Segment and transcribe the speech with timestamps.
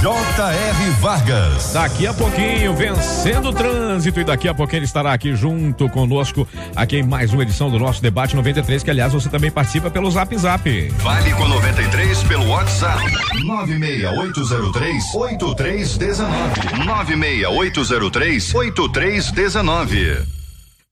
[0.00, 0.90] J.R.
[0.98, 1.74] Vargas.
[1.74, 6.48] Daqui a pouquinho, vencendo o trânsito, e daqui a pouquinho ele estará aqui junto conosco,
[6.74, 10.10] aqui em mais uma edição do nosso Debate 93, que aliás você também participa pelo
[10.10, 10.88] Zap Zap.
[11.02, 13.12] Vale com 93 pelo WhatsApp.
[13.44, 16.86] 96803 8319.
[16.86, 20.16] 96803 8319.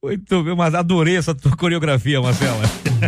[0.02, 2.62] Muito bem, mas adorei essa tua coreografia, Marcela.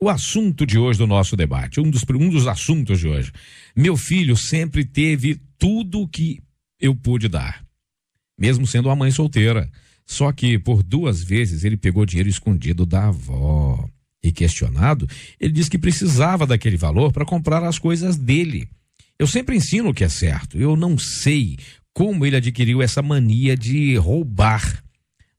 [0.01, 3.31] o assunto de hoje do nosso debate, um dos, um dos assuntos de hoje.
[3.75, 6.41] Meu filho sempre teve tudo o que
[6.79, 7.65] eu pude dar,
[8.37, 9.69] mesmo sendo uma mãe solteira.
[10.05, 13.87] Só que por duas vezes ele pegou dinheiro escondido da avó.
[14.23, 15.07] E questionado,
[15.39, 18.67] ele disse que precisava daquele valor para comprar as coisas dele.
[19.17, 20.57] Eu sempre ensino o que é certo.
[20.57, 21.55] Eu não sei
[21.93, 24.83] como ele adquiriu essa mania de roubar.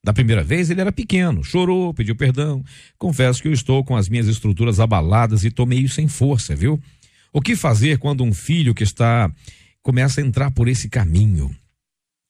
[0.09, 2.65] Da primeira vez ele era pequeno, chorou, pediu perdão.
[2.97, 6.83] Confesso que eu estou com as minhas estruturas abaladas e tô meio sem força, viu?
[7.31, 9.31] O que fazer quando um filho que está
[9.83, 11.55] começa a entrar por esse caminho?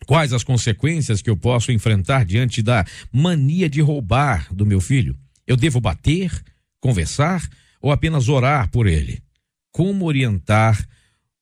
[0.06, 5.16] Quais as consequências que eu posso enfrentar diante da mania de roubar do meu filho?
[5.47, 6.33] Eu devo bater,
[6.81, 7.49] conversar
[7.81, 9.22] ou apenas orar por ele?
[9.71, 10.84] Como orientar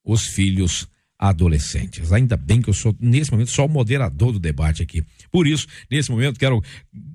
[0.05, 0.87] os filhos
[1.19, 2.13] adolescentes.
[2.13, 5.03] Ainda bem que eu sou, nesse momento, só o moderador do debate aqui.
[5.31, 6.63] Por isso, nesse momento, quero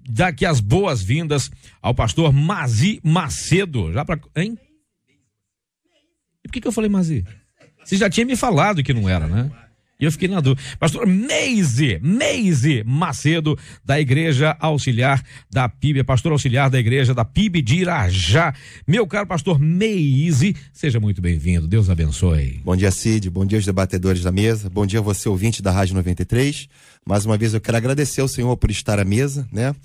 [0.09, 1.51] dar aqui as boas-vindas
[1.81, 3.91] ao pastor Mazi Macedo.
[3.91, 4.19] Já para.
[4.35, 4.57] Hein?
[6.43, 7.25] E por que, que eu falei Mazi?
[7.83, 9.51] Você já tinha me falado que não era, né?
[10.01, 10.67] E eu fiquei na dúvida.
[10.79, 17.61] Pastor Meise, Meise Macedo, da Igreja Auxiliar da PIB, pastor auxiliar da Igreja da PIB
[17.61, 18.51] de Irajá.
[18.87, 21.67] Meu caro pastor Meise, seja muito bem-vindo.
[21.67, 22.59] Deus abençoe.
[22.65, 23.29] Bom dia, Cid.
[23.29, 24.71] Bom dia, os debatedores da mesa.
[24.71, 26.67] Bom dia, você, ouvinte da Rádio 93.
[27.05, 29.75] Mais uma vez eu quero agradecer ao Senhor por estar à mesa, né?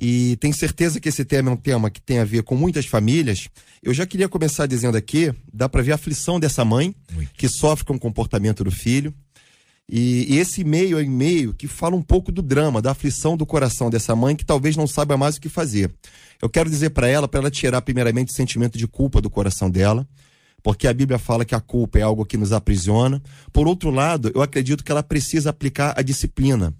[0.00, 2.86] E tenho certeza que esse tema é um tema que tem a ver com muitas
[2.86, 3.48] famílias.
[3.82, 7.32] Eu já queria começar dizendo aqui, dá para ver a aflição dessa mãe Muito.
[7.34, 9.12] que sofre com o comportamento do filho.
[9.90, 13.36] E, e esse e-mail é um e-mail que fala um pouco do drama, da aflição
[13.36, 15.90] do coração dessa mãe que talvez não saiba mais o que fazer.
[16.42, 19.70] Eu quero dizer para ela, para ela tirar primeiramente o sentimento de culpa do coração
[19.70, 20.06] dela,
[20.62, 23.22] porque a Bíblia fala que a culpa é algo que nos aprisiona.
[23.52, 26.74] Por outro lado, eu acredito que ela precisa aplicar a disciplina.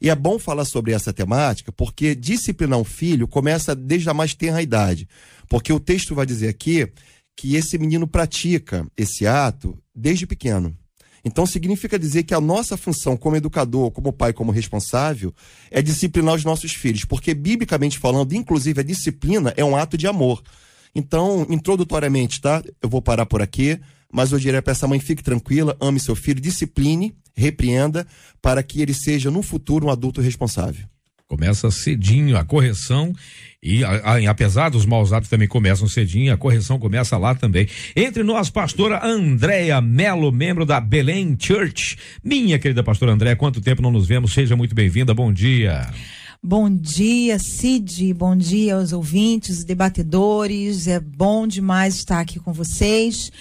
[0.00, 4.34] E é bom falar sobre essa temática, porque disciplinar um filho começa desde a mais
[4.34, 5.08] tenra idade.
[5.48, 6.88] Porque o texto vai dizer aqui
[7.36, 10.76] que esse menino pratica esse ato desde pequeno.
[11.24, 15.32] Então significa dizer que a nossa função como educador, como pai, como responsável,
[15.70, 20.06] é disciplinar os nossos filhos, porque biblicamente falando, inclusive a disciplina é um ato de
[20.06, 20.42] amor.
[20.94, 22.62] Então, introdutoriamente, tá?
[22.80, 23.80] Eu vou parar por aqui,
[24.12, 28.06] mas eu diria para essa mãe, fique tranquila, ame seu filho, discipline, repreenda,
[28.40, 30.86] para que ele seja no futuro um adulto responsável.
[31.28, 33.14] Começa cedinho a correção
[33.62, 37.66] e a, a, apesar dos maus hábitos também começam cedinho, a correção começa lá também.
[37.96, 41.96] Entre nós, pastora Andréia Melo, membro da Belém Church.
[42.22, 44.34] Minha querida pastora Andréia, quanto tempo não nos vemos?
[44.34, 45.88] Seja muito bem-vinda, bom dia.
[46.42, 48.12] Bom dia, Cid.
[48.12, 50.86] Bom dia aos ouvintes, debatedores.
[50.86, 53.32] É bom demais estar aqui com vocês.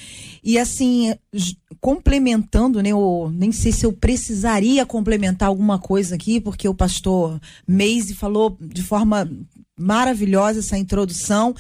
[0.43, 1.15] E assim,
[1.79, 2.89] complementando, né?
[2.89, 8.57] Eu nem sei se eu precisaria complementar alguma coisa aqui, porque o pastor Meise falou
[8.59, 9.29] de forma
[9.79, 11.55] maravilhosa essa introdução.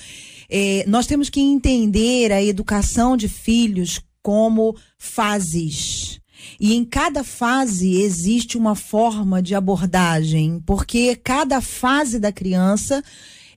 [0.49, 6.19] É, nós temos que entender a educação de filhos como fases.
[6.59, 13.03] E em cada fase existe uma forma de abordagem, porque cada fase da criança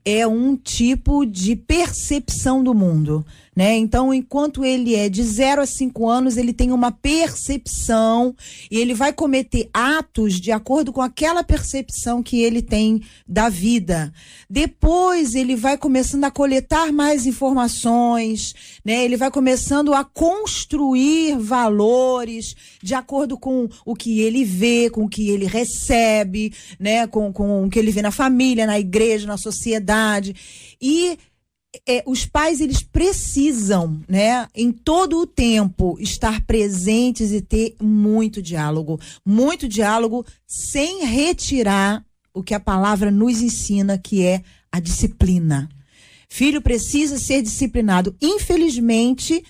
[0.05, 3.27] é um tipo de percepção do mundo.
[3.57, 3.75] Né?
[3.75, 8.37] Então, enquanto ele é de 0 a 5 anos, ele tem uma percepção
[8.71, 14.13] e ele vai cometer atos de acordo com aquela percepção que ele tem da vida.
[14.51, 18.55] Depois, ele vai começando a coletar mais informações,
[18.85, 19.03] né?
[19.03, 25.09] ele vai começando a construir valores de acordo com o que ele vê, com o
[25.09, 27.07] que ele recebe, né?
[27.07, 30.37] com, com o que ele vê na família, na igreja, na sociedade.
[30.79, 31.17] E
[31.87, 38.41] é, os pais eles precisam, né, em todo o tempo estar presentes e ter muito
[38.41, 45.69] diálogo, muito diálogo sem retirar o que a palavra nos ensina, que é a disciplina.
[46.29, 48.15] Filho precisa ser disciplinado.
[48.21, 49.43] Infelizmente,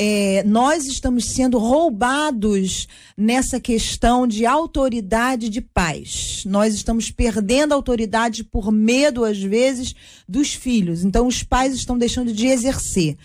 [0.00, 2.86] é, nós estamos sendo roubados
[3.16, 6.44] nessa questão de autoridade de pais.
[6.46, 9.96] Nós estamos perdendo autoridade por medo, às vezes,
[10.28, 11.02] dos filhos.
[11.02, 13.16] Então, os pais estão deixando de exercer.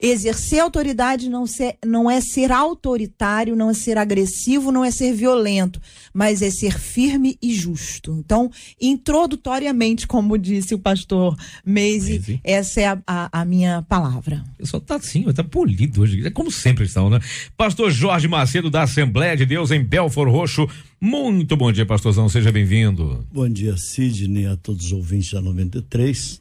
[0.00, 5.12] Exercer autoridade não, ser, não é ser autoritário, não é ser agressivo, não é ser
[5.12, 5.80] violento,
[6.14, 8.16] mas é ser firme e justo.
[8.16, 8.48] Então,
[8.80, 11.36] introdutoriamente, como disse o pastor
[11.66, 14.44] Meise, essa é a, a, a, minha palavra.
[14.56, 17.18] Eu só tá assim, tá polido hoje, é como sempre estão, né?
[17.56, 20.68] Pastor Jorge Macedo, da Assembleia de Deus em Belfor Roxo.
[21.00, 23.26] Muito bom dia, pastorzão, seja bem-vindo.
[23.32, 26.40] Bom dia, Sidney, a todos os ouvintes da 93.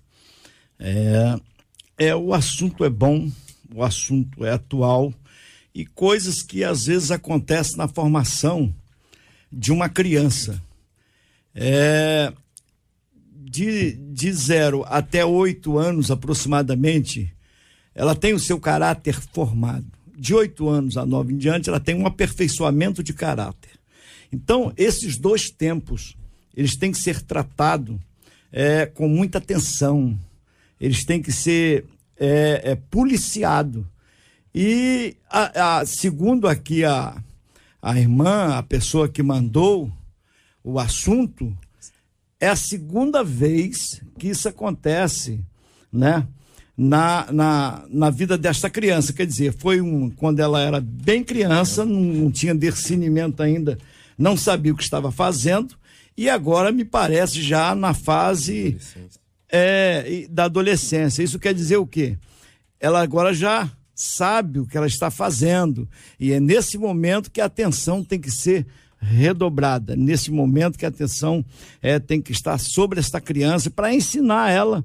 [0.79, 1.39] É,
[1.97, 3.27] é, o assunto é bom,
[3.73, 5.13] o assunto é atual
[5.73, 8.73] e coisas que às vezes acontecem na formação
[9.51, 10.61] de uma criança.
[11.53, 12.33] É,
[13.49, 17.33] de, de zero até oito anos aproximadamente,
[17.95, 19.85] ela tem o seu caráter formado.
[20.15, 23.71] De oito anos a nove em diante, ela tem um aperfeiçoamento de caráter.
[24.31, 26.17] Então, esses dois tempos,
[26.55, 27.97] eles têm que ser tratados
[28.51, 30.17] é, com muita atenção.
[30.79, 31.85] Eles têm que ser
[32.19, 33.87] é, é policiado.
[34.53, 37.21] E a, a, segundo aqui a,
[37.81, 39.91] a irmã, a pessoa que mandou
[40.63, 41.55] o assunto,
[42.39, 45.39] é a segunda vez que isso acontece,
[45.91, 46.27] né?
[46.75, 49.11] Na, na, na vida desta criança.
[49.11, 53.79] Quer dizer, foi um, quando ela era bem criança, não, não tinha discernimento ainda,
[54.17, 55.75] não sabia o que estava fazendo,
[56.15, 58.77] e agora me parece já na fase
[59.49, 61.23] é, da adolescência.
[61.23, 62.17] Isso quer dizer o quê?
[62.79, 65.89] Ela agora já sabe o que ela está fazendo.
[66.19, 68.65] E é nesse momento que a atenção tem que ser
[68.99, 69.95] redobrada.
[69.95, 71.43] Nesse momento que a atenção
[71.81, 74.83] é, tem que estar sobre esta criança para ensinar ela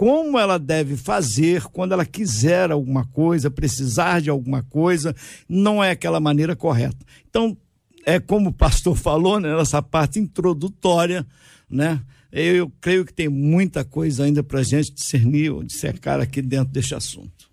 [0.00, 5.14] como ela deve fazer quando ela quiser alguma coisa, precisar de alguma coisa,
[5.46, 6.96] não é aquela maneira correta.
[7.28, 7.54] Então,
[8.06, 11.26] é como o pastor falou, né, nessa parte introdutória,
[11.68, 12.00] né?
[12.32, 16.72] Eu creio que tem muita coisa ainda para a gente discernir ou dissecar aqui dentro
[16.72, 17.50] deste assunto.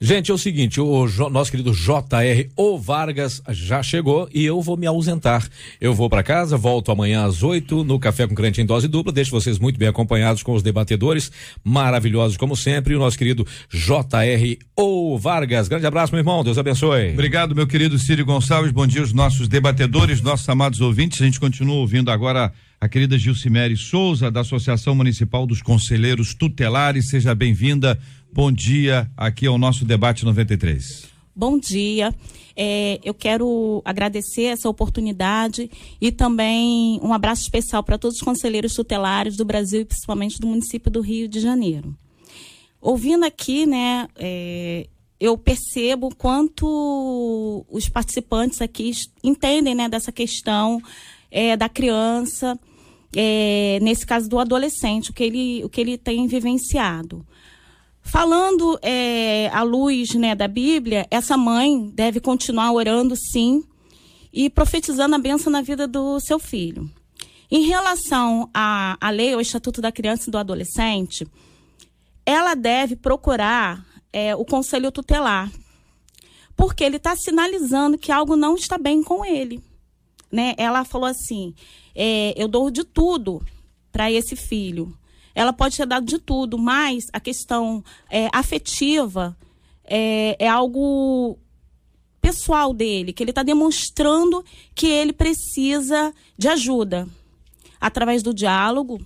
[0.00, 4.76] Gente, é o seguinte, o, nosso querido JR O Vargas já chegou e eu vou
[4.76, 5.44] me ausentar.
[5.80, 9.12] Eu vou para casa, volto amanhã às 8 no Café com Crente em Dose Dupla.
[9.12, 11.32] Deixo vocês muito bem acompanhados com os debatedores
[11.64, 12.94] maravilhosos como sempre.
[12.94, 15.66] E o nosso querido JR O Vargas.
[15.66, 16.44] Grande abraço, meu irmão.
[16.44, 17.10] Deus abençoe.
[17.10, 18.70] Obrigado, meu querido Círio Gonçalves.
[18.70, 21.20] Bom dia aos nossos debatedores, nossos amados ouvintes.
[21.20, 27.10] A gente continua ouvindo agora a querida Gilcimere Souza, da Associação Municipal dos Conselheiros Tutelares.
[27.10, 27.98] Seja bem-vinda.
[28.32, 31.08] Bom dia aqui ao nosso debate 93.
[31.34, 32.14] Bom dia.
[32.54, 35.70] É, eu quero agradecer essa oportunidade
[36.00, 40.46] e também um abraço especial para todos os conselheiros tutelares do Brasil e principalmente do
[40.46, 41.96] município do Rio de Janeiro.
[42.80, 44.88] Ouvindo aqui, né, é,
[45.20, 48.92] eu percebo quanto os participantes aqui
[49.22, 50.80] entendem né, dessa questão
[51.30, 52.58] é, da criança
[53.14, 57.26] é, nesse caso do adolescente, o que ele, o que ele tem vivenciado.
[58.02, 63.62] Falando é, à luz né, da Bíblia, essa mãe deve continuar orando sim
[64.32, 66.90] e profetizando a benção na vida do seu filho.
[67.50, 71.26] Em relação à, à lei, ao Estatuto da Criança e do Adolescente,
[72.24, 75.50] ela deve procurar é, o conselho tutelar,
[76.56, 79.62] porque ele está sinalizando que algo não está bem com ele.
[80.30, 80.54] Né?
[80.56, 81.54] Ela falou assim:
[81.94, 83.42] é, eu dou de tudo
[83.90, 84.96] para esse filho.
[85.34, 89.36] Ela pode ter dado de tudo, mas a questão é, afetiva
[89.84, 91.38] é, é algo
[92.20, 94.44] pessoal dele, que ele está demonstrando
[94.74, 97.08] que ele precisa de ajuda
[97.80, 99.00] através do diálogo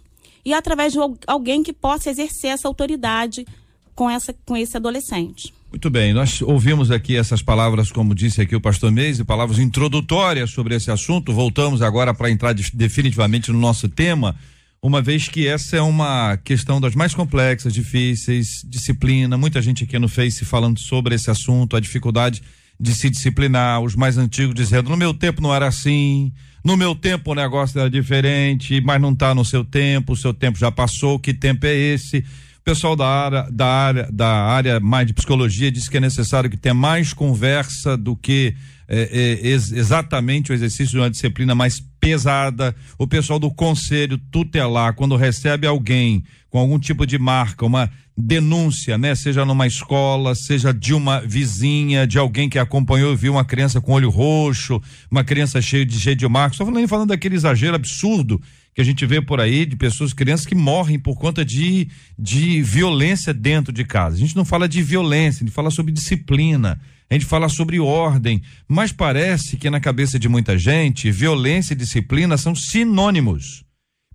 [0.44, 3.46] e através de alguém que possa exercer essa autoridade
[3.94, 5.54] com, essa, com esse adolescente.
[5.72, 10.50] Muito bem, nós ouvimos aqui essas palavras, como disse aqui o pastor Meise, palavras introdutórias
[10.50, 11.32] sobre esse assunto.
[11.32, 14.36] Voltamos agora para entrar de, definitivamente no nosso tema,
[14.82, 19.38] uma vez que essa é uma questão das mais complexas, difíceis, disciplina.
[19.38, 22.42] Muita gente aqui no Face falando sobre esse assunto, a dificuldade
[22.78, 26.30] de se disciplinar, os mais antigos dizendo: no meu tempo não era assim,
[26.62, 30.34] no meu tempo o negócio era diferente, mas não está no seu tempo, o seu
[30.34, 32.22] tempo já passou, que tempo é esse?
[32.62, 36.48] O pessoal da área, da área, da área mais de psicologia diz que é necessário
[36.48, 38.54] que tenha mais conversa do que
[38.86, 42.72] é, é, ex exatamente o exercício de uma disciplina mais pesada.
[42.96, 48.96] O pessoal do conselho tutelar, quando recebe alguém com algum tipo de marca, uma denúncia,
[48.96, 49.12] né?
[49.16, 53.80] Seja numa escola, seja de uma vizinha, de alguém que acompanhou e viu uma criança
[53.80, 56.54] com olho roxo, uma criança cheia de cheia de marcos.
[56.54, 58.40] Estou falando, falando daquele exagero absurdo
[58.74, 61.88] que a gente vê por aí de pessoas, crianças que morrem por conta de,
[62.18, 64.16] de violência dentro de casa.
[64.16, 67.78] A gente não fala de violência, a gente fala sobre disciplina, a gente fala sobre
[67.78, 73.62] ordem, mas parece que na cabeça de muita gente, violência e disciplina são sinônimos.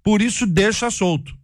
[0.03, 1.37] Por isso, deixa solto.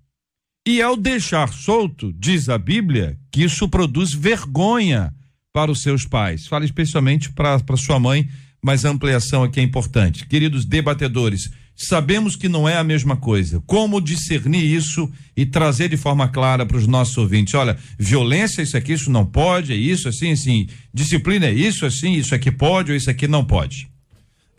[0.65, 5.13] E ao deixar solto, diz a Bíblia, que isso produz vergonha
[5.51, 6.48] para os seus pais.
[6.48, 8.27] Fala especialmente para sua mãe,
[8.63, 10.25] mas a ampliação aqui é importante.
[10.25, 13.62] Queridos debatedores, sabemos que não é a mesma coisa.
[13.65, 17.53] Como discernir isso e trazer de forma clara para os nossos ouvintes?
[17.53, 20.68] Olha, violência, isso aqui, isso não pode, é isso, assim, assim.
[20.94, 23.89] Disciplina é isso, assim, isso aqui pode ou isso aqui não pode.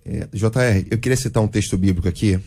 [0.05, 2.39] É, JR, eu queria citar um texto bíblico aqui.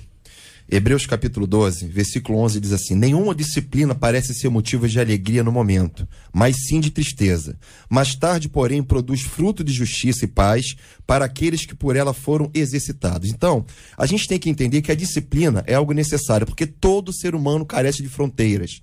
[0.70, 5.52] Hebreus capítulo 12, versículo 11 diz assim: Nenhuma disciplina parece ser motivo de alegria no
[5.52, 7.58] momento, mas sim de tristeza.
[7.90, 12.52] Mais tarde, porém, produz fruto de justiça e paz para aqueles que por ela foram
[12.54, 13.30] exercitados.
[13.30, 13.66] Então,
[13.98, 17.66] a gente tem que entender que a disciplina é algo necessário, porque todo ser humano
[17.66, 18.82] carece de fronteiras.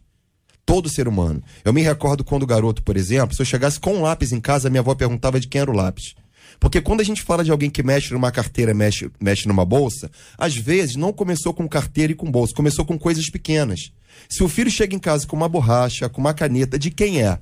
[0.64, 1.42] Todo ser humano.
[1.62, 4.70] Eu me recordo quando garoto, por exemplo, se eu chegasse com um lápis em casa,
[4.70, 6.14] minha avó perguntava de quem era o lápis.
[6.58, 10.10] Porque quando a gente fala de alguém que mexe numa carteira, mexe, mexe numa bolsa,
[10.38, 13.92] às vezes não começou com carteira e com bolsa, começou com coisas pequenas.
[14.28, 17.38] Se o filho chega em casa com uma borracha, com uma caneta, de quem é?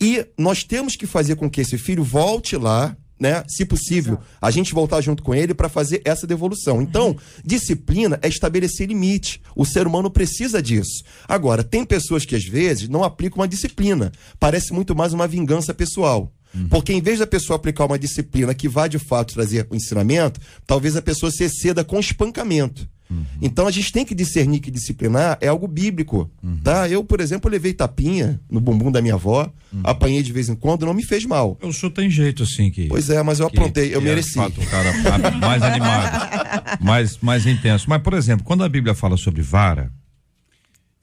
[0.00, 3.44] E nós temos que fazer com que esse filho volte lá, né?
[3.48, 6.82] Se possível, a gente voltar junto com ele para fazer essa devolução.
[6.82, 9.40] Então, disciplina é estabelecer limite.
[9.54, 11.04] O ser humano precisa disso.
[11.28, 14.12] Agora, tem pessoas que às vezes não aplicam uma disciplina.
[14.38, 16.32] Parece muito mais uma vingança pessoal.
[16.54, 16.68] Uhum.
[16.68, 20.40] Porque em vez da pessoa aplicar uma disciplina que vá de fato trazer o ensinamento,
[20.66, 22.88] talvez a pessoa se exceda com espancamento.
[23.10, 23.24] Uhum.
[23.42, 26.56] Então a gente tem que discernir que disciplinar é algo bíblico, uhum.
[26.62, 26.88] tá?
[26.88, 29.80] Eu, por exemplo, levei tapinha no bumbum da minha avó, uhum.
[29.84, 31.58] apanhei de vez em quando, não me fez mal.
[31.62, 32.86] O senhor tem jeito assim que.
[32.86, 34.38] Pois é, mas eu que, aprontei, eu é, mereci.
[34.38, 34.92] É, fato, o cara
[35.32, 37.86] mais animado, mais mais intenso.
[37.88, 39.92] Mas por exemplo, quando a Bíblia fala sobre vara,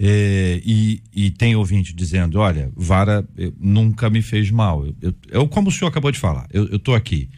[0.04, 3.24] é, e, e, tem ouvinte dizendo: olha, vara
[3.60, 4.84] nunca me fez mal.
[4.84, 7.30] Eu, eu, eu, como o senhor acabou de falar, eu estou aqui.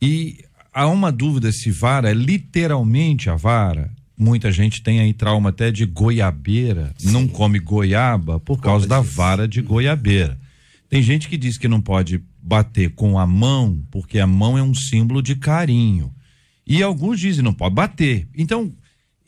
[0.00, 0.42] E
[0.72, 3.90] há uma dúvida se vara é literalmente a vara.
[4.16, 7.12] Muita gente tem aí trauma até de goiabeira, Sim.
[7.12, 10.38] não come goiaba por causa da vara de goiabeira.
[10.88, 14.62] Tem gente que diz que não pode bater com a mão, porque a mão é
[14.62, 16.10] um símbolo de carinho.
[16.66, 18.26] E alguns dizem não pode bater.
[18.34, 18.72] Então,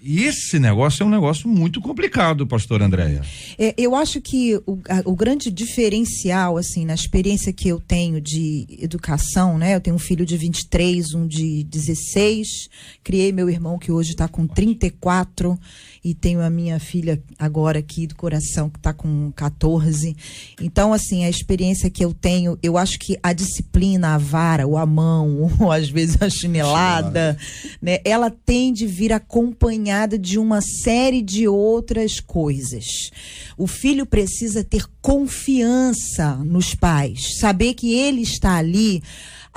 [0.01, 3.23] e esse negócio é um negócio muito complicado, pastor Andréia.
[3.59, 8.21] É, eu acho que o, a, o, grande diferencial, assim, na experiência que eu tenho
[8.21, 9.75] de educação, né?
[9.75, 12.47] Eu tenho um filho de 23, um de 16,
[13.03, 15.59] criei meu irmão que hoje está com 34
[16.05, 20.17] e tenho a minha filha agora aqui do coração que está com 14.
[20.61, 24.77] Então, assim, a experiência que eu tenho, eu acho que a disciplina, a vara, ou
[24.77, 27.37] a mão, ou às vezes a chinelada,
[27.81, 33.11] né, ela tem de vir acompanhada de uma série de outras coisas.
[33.57, 39.03] O filho precisa ter confiança nos pais, saber que ele está ali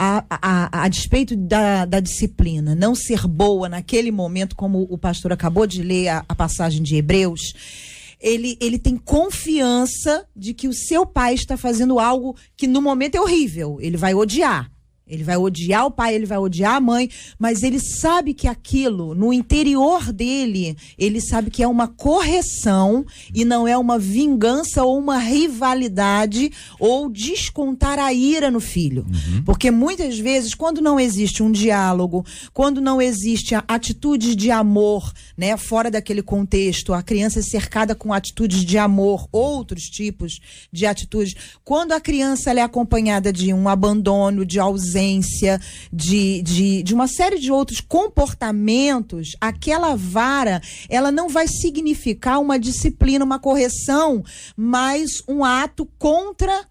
[0.03, 5.31] a, a, a despeito da, da, disciplina não ser boa naquele momento, como o pastor
[5.31, 7.53] acabou de ler a, a passagem de Hebreus,
[8.19, 13.13] ele, ele tem confiança de que o seu pai está fazendo algo que no momento
[13.13, 14.70] é horrível, ele vai odiar.
[15.11, 19.13] Ele vai odiar o pai, ele vai odiar a mãe, mas ele sabe que aquilo,
[19.13, 24.97] no interior dele, ele sabe que é uma correção e não é uma vingança ou
[24.97, 26.49] uma rivalidade
[26.79, 29.05] ou descontar a ira no filho.
[29.05, 29.43] Uhum.
[29.43, 35.57] Porque muitas vezes, quando não existe um diálogo, quando não existe atitudes de amor, né,
[35.57, 40.39] fora daquele contexto, a criança é cercada com atitudes de amor, outros tipos
[40.71, 45.00] de atitudes, quando a criança é acompanhada de um abandono, de ausência,
[45.91, 52.59] de, de, de uma série de outros comportamentos, aquela vara, ela não vai significar uma
[52.59, 54.23] disciplina, uma correção,
[54.55, 56.69] mas um ato contra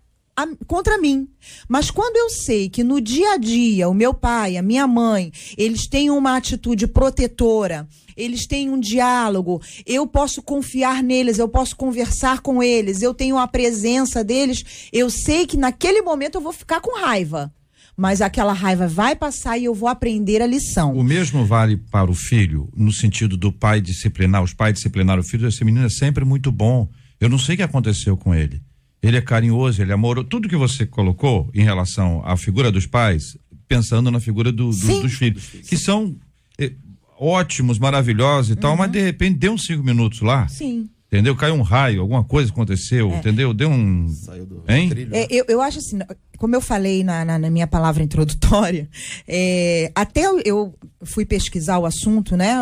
[0.66, 1.28] contra mim.
[1.68, 5.32] Mas quando eu sei que no dia a dia o meu pai, a minha mãe,
[5.56, 11.76] eles têm uma atitude protetora, eles têm um diálogo, eu posso confiar neles, eu posso
[11.76, 16.52] conversar com eles, eu tenho a presença deles, eu sei que naquele momento eu vou
[16.52, 17.52] ficar com raiva.
[18.00, 20.95] Mas aquela raiva vai passar e eu vou aprender a lição.
[20.95, 25.23] O mesmo vale para o filho, no sentido do pai disciplinar, os pais disciplinar o
[25.23, 26.88] filho, esse menino é sempre muito bom.
[27.21, 28.62] Eu não sei o que aconteceu com ele.
[29.02, 30.26] Ele é carinhoso, ele é amoroso.
[30.28, 33.37] Tudo que você colocou em relação à figura dos pais,
[33.69, 36.16] pensando na figura do, do, dos filhos, que são
[36.59, 36.73] eh,
[37.19, 38.61] ótimos, maravilhosos e uhum.
[38.61, 40.49] tal, mas de repente deu uns cinco minutos lá.
[40.49, 40.88] Sim.
[41.12, 41.35] Entendeu?
[41.35, 43.19] Caiu um raio, alguma coisa aconteceu, é.
[43.19, 43.52] entendeu?
[43.52, 44.09] Deu um.
[44.09, 44.88] Saiu do hein?
[44.88, 45.99] Trilho, é, eu, eu acho assim,
[46.40, 48.88] como eu falei na, na, na minha palavra introdutória,
[49.28, 52.56] é, até eu, eu, fui pesquisar o assunto, né,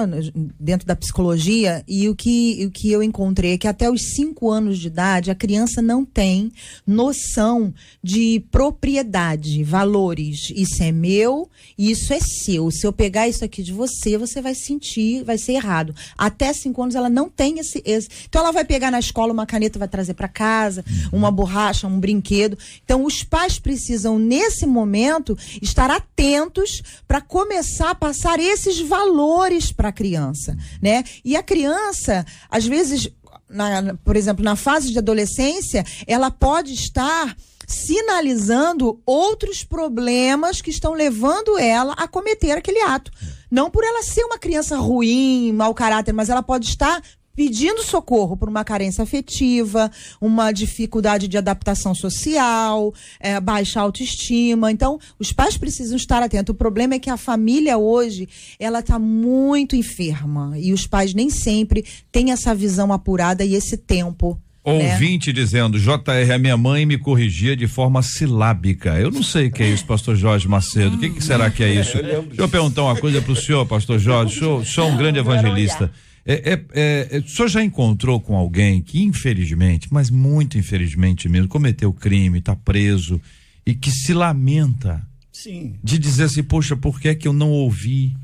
[0.58, 4.50] dentro da psicologia, e o que, o que eu encontrei é que até os cinco
[4.50, 6.52] anos de idade a criança não tem
[6.84, 10.52] noção de propriedade, valores.
[10.54, 12.70] Isso é meu, isso é seu.
[12.72, 15.94] Se eu pegar isso aqui de você, você vai sentir, vai ser errado.
[16.16, 18.08] Até cinco anos ela não tem esse, esse.
[18.28, 22.00] Então ela vai pegar na escola uma caneta, vai trazer para casa, uma borracha, um
[22.00, 22.58] brinquedo.
[22.84, 29.90] Então os pais precisam, nesse momento, estar atentos para começar a passar esses valores para
[29.90, 31.04] a criança, né?
[31.22, 33.10] E a criança, às vezes,
[33.46, 40.94] na, por exemplo, na fase de adolescência, ela pode estar sinalizando outros problemas que estão
[40.94, 43.12] levando ela a cometer aquele ato.
[43.50, 47.02] Não por ela ser uma criança ruim, mau caráter, mas ela pode estar
[47.38, 49.88] pedindo socorro por uma carência afetiva,
[50.20, 54.72] uma dificuldade de adaptação social, é, baixa autoestima.
[54.72, 56.52] Então, os pais precisam estar atentos.
[56.52, 58.28] O problema é que a família hoje
[58.58, 63.76] ela está muito enferma e os pais nem sempre têm essa visão apurada e esse
[63.76, 64.92] tempo né?
[64.92, 65.32] Ouvinte né?
[65.32, 68.98] dizendo, JR, a minha mãe me corrigia de forma silábica.
[68.98, 70.96] Eu não sei o que é isso, pastor Jorge Macedo.
[70.96, 72.02] O que, que, será que é isso?
[72.02, 74.40] Deixa eu perguntar uma coisa para o senhor, pastor Jorge.
[74.40, 75.90] Sou, sou um grande evangelista.
[76.30, 81.48] É, é, é, o senhor já encontrou com alguém que, infelizmente, mas muito infelizmente mesmo,
[81.48, 83.18] cometeu crime, está preso
[83.64, 85.76] e que se lamenta Sim.
[85.82, 88.14] de dizer assim, poxa, por que é que eu não ouvi?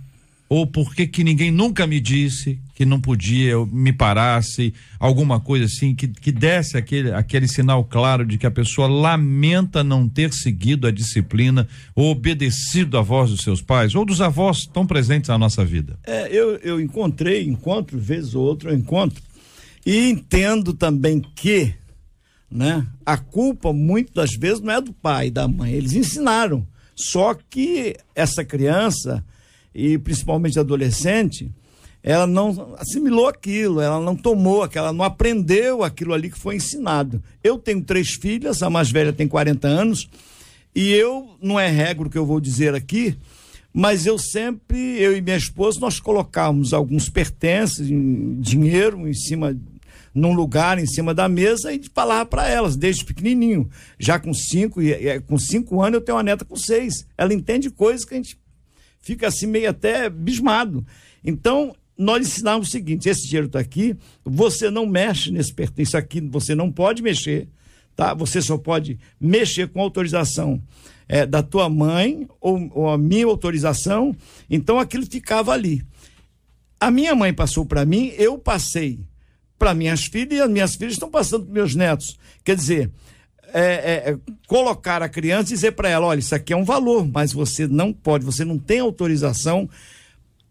[0.48, 5.40] Ou por que que ninguém nunca me disse que não podia, eu me parasse, alguma
[5.40, 10.08] coisa assim, que, que desse aquele, aquele sinal claro de que a pessoa lamenta não
[10.08, 14.86] ter seguido a disciplina ou obedecido à voz dos seus pais ou dos avós tão
[14.86, 15.98] presentes na nossa vida?
[16.04, 19.22] É, eu, eu encontrei, encontro, vez ou outra eu encontro,
[19.86, 21.74] e entendo também que,
[22.50, 26.66] né, a culpa muitas das vezes não é do pai e da mãe, eles ensinaram,
[26.94, 29.24] só que essa criança
[29.74, 31.50] e principalmente adolescente,
[32.02, 37.22] ela não assimilou aquilo, ela não tomou aquela, não aprendeu aquilo ali que foi ensinado.
[37.42, 40.08] Eu tenho três filhas, a mais velha tem 40 anos,
[40.74, 43.16] e eu, não é regra o que eu vou dizer aqui,
[43.72, 49.56] mas eu sempre, eu e minha esposa, nós colocávamos alguns pertences, dinheiro em cima
[50.14, 53.68] num lugar em cima da mesa e falava para elas, desde pequenininho.
[53.98, 54.80] Já com cinco,
[55.26, 57.04] com cinco anos eu tenho uma neta com seis.
[57.18, 58.38] Ela entende coisas que a gente
[59.04, 60.84] fica assim meio até bismado.
[61.22, 66.20] Então, nós ensinamos o seguinte: esse dinheiro está aqui, você não mexe nesse pertence aqui,
[66.20, 67.48] você não pode mexer,
[67.94, 68.14] tá?
[68.14, 70.60] Você só pode mexer com autorização
[71.08, 74.16] é, da tua mãe ou, ou a minha autorização.
[74.50, 75.82] Então, aquilo ficava ali.
[76.80, 79.00] A minha mãe passou para mim, eu passei
[79.58, 82.18] para minhas filhas e as minhas filhas estão passando para meus netos.
[82.44, 82.90] Quer dizer,
[83.54, 86.64] é, é, é, colocar a criança e dizer para ela: olha, isso aqui é um
[86.64, 89.70] valor, mas você não pode, você não tem autorização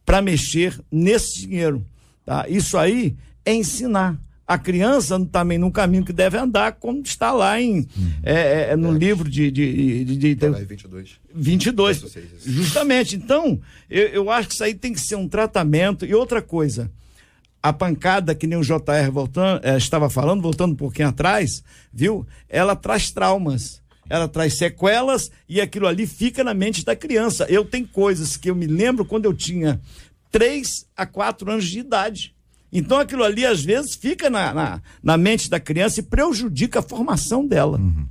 [0.05, 1.85] para mexer nesse dinheiro.
[2.25, 2.45] Tá?
[2.47, 3.13] Isso aí
[3.45, 8.11] é ensinar a criança também no caminho que deve andar, como está lá em, uhum.
[8.23, 8.97] é, é, no é.
[8.97, 9.51] livro de.
[9.51, 11.19] de, de, de, de 22.
[11.35, 12.05] 22.
[12.45, 13.17] Justamente.
[13.17, 16.05] Então, eu, eu acho que isso aí tem que ser um tratamento.
[16.05, 16.89] E outra coisa
[17.63, 22.27] a pancada, que nem o JR voltando, é, estava falando, voltando um pouquinho atrás, viu?
[22.49, 27.45] Ela traz traumas, ela traz sequelas e aquilo ali fica na mente da criança.
[27.49, 29.79] Eu tenho coisas que eu me lembro quando eu tinha
[30.29, 32.35] 3 a 4 anos de idade.
[32.69, 36.83] Então aquilo ali, às vezes, fica na, na, na mente da criança e prejudica a
[36.83, 37.77] formação dela.
[37.77, 38.05] Uhum.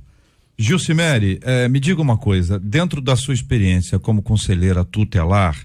[0.57, 5.57] Gilcimere, eh, me diga uma coisa, dentro da sua experiência como conselheira tutelar,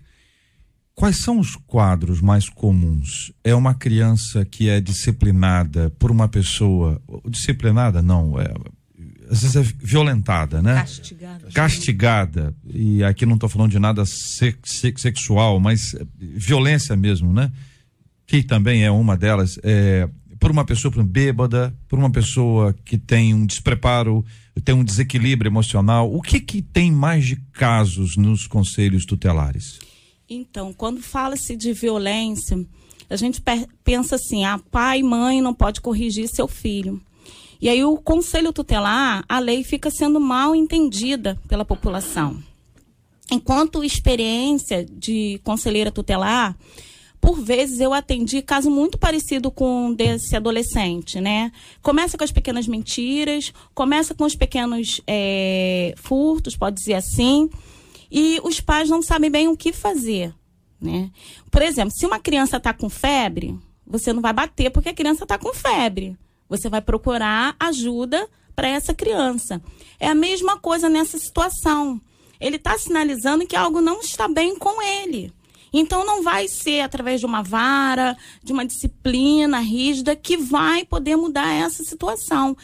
[0.99, 3.33] Quais são os quadros mais comuns?
[3.45, 7.01] É uma criança que é disciplinada por uma pessoa.
[7.31, 8.53] Disciplinada, não, é,
[9.31, 10.75] às vezes é violentada, né?
[10.75, 11.49] Castigada.
[11.55, 12.55] Castigada.
[12.75, 17.53] E aqui não estou falando de nada sexual, mas violência mesmo, né?
[18.27, 19.57] Que também é uma delas.
[19.63, 20.09] É,
[20.41, 24.25] por uma pessoa por bêbada, por uma pessoa que tem um despreparo,
[24.65, 26.13] tem um desequilíbrio emocional?
[26.13, 29.79] O que que tem mais de casos nos conselhos tutelares?
[30.31, 32.63] Então, quando fala-se de violência,
[33.09, 33.43] a gente
[33.83, 37.01] pensa assim: a ah, pai e mãe não pode corrigir seu filho.
[37.61, 42.41] E aí o conselho tutelar, a lei fica sendo mal entendida pela população.
[43.31, 46.57] Enquanto experiência de conselheira tutelar,
[47.21, 51.51] por vezes eu atendi caso muito parecido com desse adolescente, né?
[51.83, 57.51] Começa com as pequenas mentiras, começa com os pequenos é, furtos, pode dizer assim,
[58.11, 60.35] e os pais não sabem bem o que fazer,
[60.81, 61.11] né?
[61.51, 65.25] Por exemplo, se uma criança está com febre, você não vai bater porque a criança
[65.25, 66.17] está com febre.
[66.49, 69.61] Você vai procurar ajuda para essa criança.
[70.01, 72.01] É a mesma coisa nessa situação.
[72.41, 75.33] Ele está sinalizando que algo não está bem com ele.
[75.73, 81.17] Então não vai ser através de uma vara, de uma disciplina rígida que vai poder
[81.17, 82.57] mudar essa situação.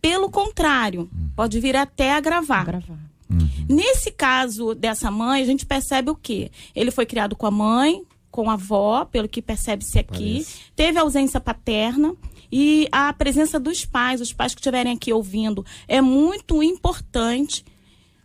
[0.00, 2.62] Pelo contrário, pode vir até agravar.
[2.62, 3.11] agravar.
[3.32, 3.48] Uhum.
[3.68, 6.50] Nesse caso dessa mãe, a gente percebe o quê?
[6.74, 10.60] Ele foi criado com a mãe, com a avó, pelo que percebe-se aqui, Parece.
[10.74, 12.14] teve ausência paterna.
[12.50, 17.64] E a presença dos pais, os pais que estiverem aqui ouvindo, é muito importante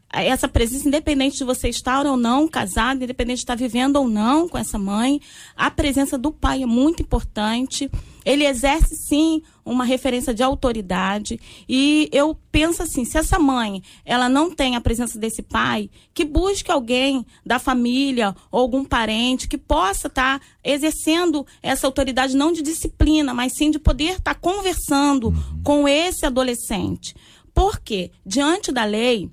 [0.09, 4.47] essa presença, independente de você estar ou não casado, independente de estar vivendo ou não
[4.47, 5.19] com essa mãe,
[5.55, 7.91] a presença do pai é muito importante.
[8.27, 14.27] Ele exerce sim uma referência de autoridade e eu penso assim, se essa mãe, ela
[14.27, 19.57] não tem a presença desse pai, que busque alguém da família ou algum parente que
[19.57, 24.35] possa estar tá exercendo essa autoridade não de disciplina, mas sim de poder estar tá
[24.35, 25.61] conversando uhum.
[25.63, 27.15] com esse adolescente.
[27.53, 29.31] Porque diante da lei,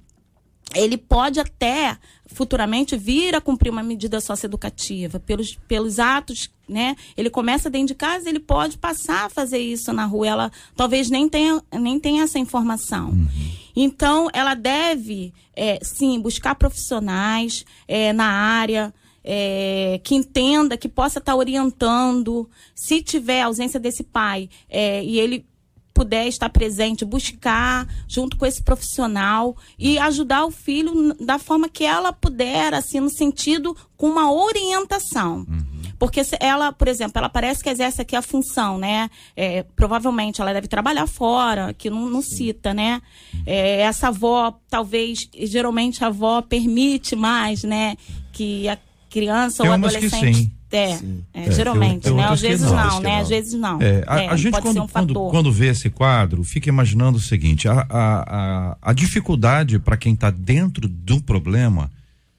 [0.73, 1.99] ele pode até
[2.35, 6.97] futuramente vir a cumprir uma medida socioeducativa pelos, pelos atos, né?
[7.17, 10.27] Ele começa dentro de casa, ele pode passar a fazer isso na rua.
[10.27, 13.11] Ela talvez nem tenha, nem tenha essa informação.
[13.11, 13.29] Uhum.
[13.77, 18.93] Então, ela deve, é, sim, buscar profissionais é, na área.
[19.27, 22.47] É, que entenda, que possa estar orientando.
[22.75, 25.47] Se tiver ausência desse pai é, e ele
[25.95, 31.85] puder estar presente, buscar junto com esse profissional e ajudar o filho da forma que
[31.85, 35.47] ela puder, assim, no sentido com uma orientação.
[35.49, 35.75] Uhum.
[35.99, 39.09] Porque se ela, por exemplo, ela parece que exerce aqui a função, né?
[39.37, 43.01] É, provavelmente ela deve trabalhar fora, que não, não cita, né?
[43.47, 47.97] É, essa avó, talvez, geralmente a avó permite mais, né?
[48.33, 48.77] Que a
[49.15, 50.99] criança Tem ou adolescente é,
[51.33, 52.25] é, geralmente, tem, tem né?
[52.25, 53.21] Às vezes não, não, né?
[53.21, 53.81] Às vezes não.
[53.81, 57.21] É, a, é, a gente quando, um quando, quando, vê esse quadro, fica imaginando o
[57.21, 61.89] seguinte, a, a, a dificuldade para quem está dentro do problema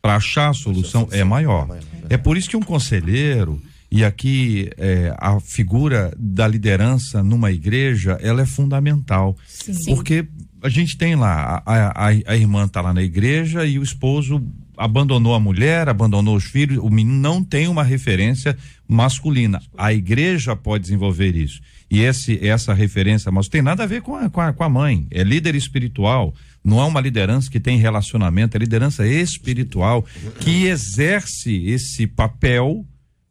[0.01, 1.79] para achar a solução é maior.
[2.09, 8.19] É por isso que um conselheiro e aqui é, a figura da liderança numa igreja
[8.21, 9.95] ela é fundamental Sim.
[9.95, 10.27] porque
[10.61, 14.43] a gente tem lá a, a, a irmã está lá na igreja e o esposo
[14.77, 18.57] abandonou a mulher, abandonou os filhos, o menino não tem uma referência
[18.87, 19.61] masculina.
[19.77, 21.61] A igreja pode desenvolver isso.
[21.89, 24.69] E esse, essa referência mas tem nada a ver com a, com a, com a
[24.69, 25.07] mãe.
[25.11, 26.33] É líder espiritual.
[26.63, 30.03] Não é uma liderança que tem relacionamento, é liderança espiritual
[30.39, 32.85] que exerce esse papel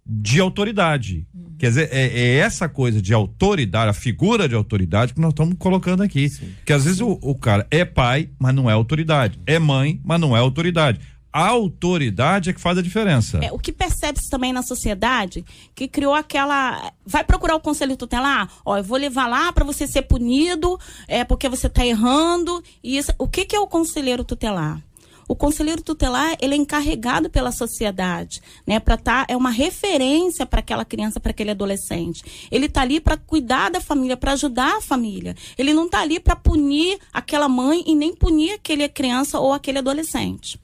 [0.06, 1.26] de autoridade.
[1.58, 5.56] Quer dizer, é, é, essa coisa de autoridade, a figura de autoridade que nós estamos
[5.58, 6.28] colocando aqui.
[6.28, 6.50] Sim.
[6.64, 9.38] Que às vezes o, o, cara é pai, mas não é autoridade.
[9.46, 11.00] É mãe, mas não é autoridade
[11.34, 13.40] a autoridade é que faz a diferença.
[13.42, 15.44] É, o que percebe-se também na sociedade,
[15.74, 16.92] que criou aquela.
[17.04, 18.48] Vai procurar o conselho tutelar?
[18.64, 22.62] Ó, eu vou levar lá para você ser punido, é porque você está errando.
[22.84, 23.12] E isso...
[23.18, 24.80] O que, que é o conselheiro tutelar?
[25.26, 28.78] O conselheiro tutelar ele é encarregado pela sociedade, né?
[28.78, 32.48] Para tá é uma referência para aquela criança, para aquele adolescente.
[32.48, 35.34] Ele está ali para cuidar da família, para ajudar a família.
[35.58, 39.78] Ele não está ali para punir aquela mãe e nem punir aquele criança ou aquele
[39.78, 40.60] adolescente.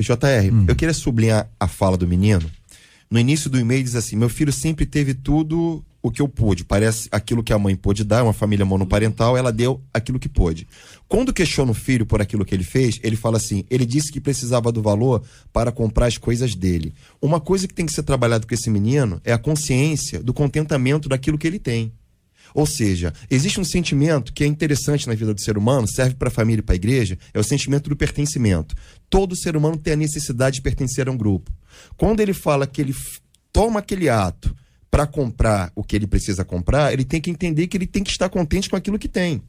[0.00, 0.64] JR, hum.
[0.68, 2.50] eu queria sublinhar a fala do menino.
[3.10, 6.64] No início do e-mail diz assim: meu filho sempre teve tudo o que eu pude.
[6.64, 10.66] Parece aquilo que a mãe pôde dar, uma família monoparental, ela deu aquilo que pôde.
[11.06, 14.20] Quando questiona o filho por aquilo que ele fez, ele fala assim: ele disse que
[14.20, 16.92] precisava do valor para comprar as coisas dele.
[17.20, 21.08] Uma coisa que tem que ser trabalhado com esse menino é a consciência do contentamento
[21.08, 21.92] daquilo que ele tem.
[22.54, 26.28] Ou seja, existe um sentimento que é interessante na vida do ser humano, serve para
[26.28, 28.74] a família e para a igreja, é o sentimento do pertencimento.
[29.08, 31.52] Todo ser humano tem a necessidade de pertencer a um grupo.
[31.96, 32.94] Quando ele fala que ele
[33.52, 34.54] toma aquele ato
[34.92, 38.10] para comprar o que ele precisa comprar, ele tem que entender que ele tem que
[38.10, 39.40] estar contente com aquilo que tem.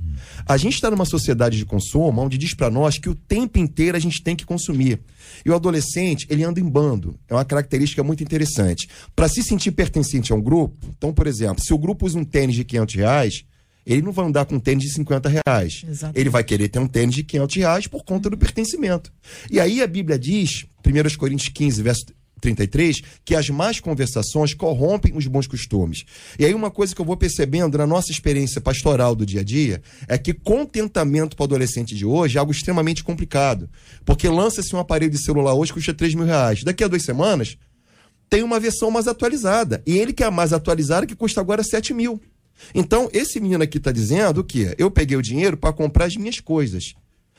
[0.45, 3.97] A gente está numa sociedade de consumo onde diz para nós que o tempo inteiro
[3.97, 5.01] a gente tem que consumir.
[5.45, 7.19] E o adolescente, ele anda em bando.
[7.27, 8.87] É uma característica muito interessante.
[9.13, 12.23] Para se sentir pertencente a um grupo, então, por exemplo, se o grupo usa um
[12.23, 13.43] tênis de 500 reais,
[13.85, 15.83] ele não vai andar com um tênis de 50 reais.
[15.85, 16.19] Exatamente.
[16.21, 19.11] Ele vai querer ter um tênis de 500 reais por conta do pertencimento.
[19.51, 22.05] E aí a Bíblia diz, 1 Coríntios 15, verso
[22.43, 26.03] 33, que as más conversações corrompem os bons costumes.
[26.37, 29.43] E aí uma coisa que eu vou percebendo na nossa experiência pastoral do dia a
[29.43, 33.69] dia é que contentamento para o adolescente de hoje é algo extremamente complicado.
[34.03, 36.63] Porque lança-se um aparelho de celular hoje que custa 3 mil reais.
[36.63, 37.57] Daqui a duas semanas
[38.29, 39.81] tem uma versão mais atualizada.
[39.87, 42.19] E ele que é a mais atualizada que custa agora 7 mil.
[42.75, 46.39] Então, esse menino aqui está dizendo que eu peguei o dinheiro para comprar as minhas
[46.39, 46.93] coisas.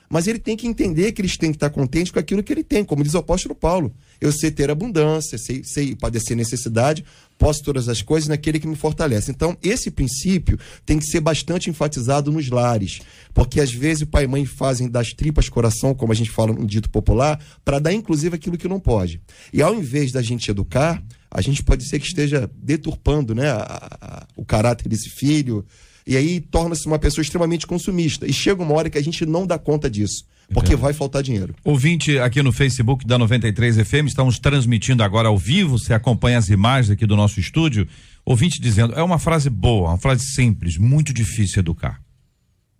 [0.08, 2.62] Mas ele tem que entender que eles têm que estar contentes com aquilo que ele
[2.62, 3.92] tem, como diz o apóstolo Paulo.
[4.20, 7.04] Eu sei ter abundância, sei, sei padecer necessidade,
[7.38, 9.30] posso todas as coisas naquele que me fortalece.
[9.30, 13.00] Então, esse princípio tem que ser bastante enfatizado nos lares,
[13.32, 16.52] porque às vezes o pai e mãe fazem das tripas coração, como a gente fala
[16.52, 19.20] no dito popular, para dar inclusive aquilo que não pode.
[19.52, 23.98] E ao invés da gente educar, a gente pode ser que esteja deturpando né, a,
[24.00, 25.66] a, o caráter desse filho,
[26.06, 28.26] e aí torna-se uma pessoa extremamente consumista.
[28.26, 30.76] E chega uma hora que a gente não dá conta disso, porque é.
[30.76, 31.54] vai faltar dinheiro.
[31.64, 36.48] Ouvinte aqui no Facebook da 93 FM, estamos transmitindo agora ao vivo, você acompanha as
[36.48, 37.86] imagens aqui do nosso estúdio.
[38.24, 42.00] Ouvinte dizendo, é uma frase boa, uma frase simples, muito difícil educar.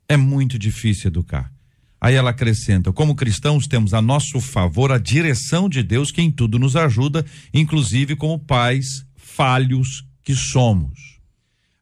[0.09, 1.51] É muito difícil educar.
[2.01, 6.31] Aí ela acrescenta: como cristãos, temos a nosso favor a direção de Deus que em
[6.31, 11.14] tudo nos ajuda, inclusive como pais falhos que somos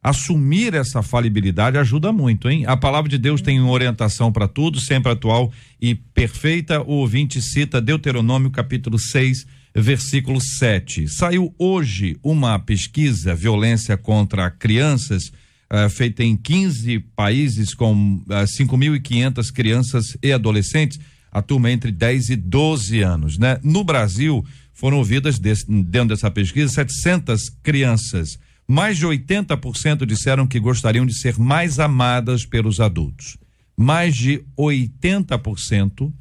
[0.03, 2.65] assumir essa falibilidade ajuda muito, hein?
[2.67, 6.81] A palavra de Deus tem uma orientação para tudo, sempre atual e perfeita.
[6.81, 11.07] O ouvinte cita Deuteronômio capítulo 6, versículo 7.
[11.07, 15.31] Saiu hoje uma pesquisa violência contra crianças
[15.71, 20.99] uh, feita em 15 países com uh, eh, 5.500 crianças e adolescentes,
[21.31, 23.57] a turma entre 10 e 12 anos, né?
[23.63, 30.59] No Brasil, foram ouvidas desse, dentro dessa pesquisa 700 crianças mais de 80% disseram que
[30.59, 33.37] gostariam de ser mais amadas pelos adultos.
[33.75, 36.11] Mais de 80%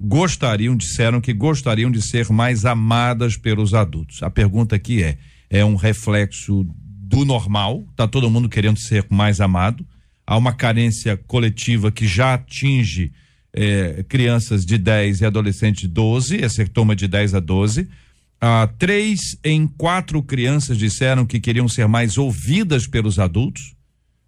[0.00, 4.22] gostariam, disseram que gostariam de ser mais amadas pelos adultos.
[4.22, 7.84] A pergunta aqui é: é um reflexo do normal?
[7.96, 9.84] Tá todo mundo querendo ser mais amado?
[10.26, 13.12] Há uma carência coletiva que já atinge
[13.52, 17.88] eh, crianças de 10 e adolescentes de 12, essa toma de 10 a 12
[18.40, 23.74] ah, três em quatro crianças disseram que queriam ser mais ouvidas pelos adultos.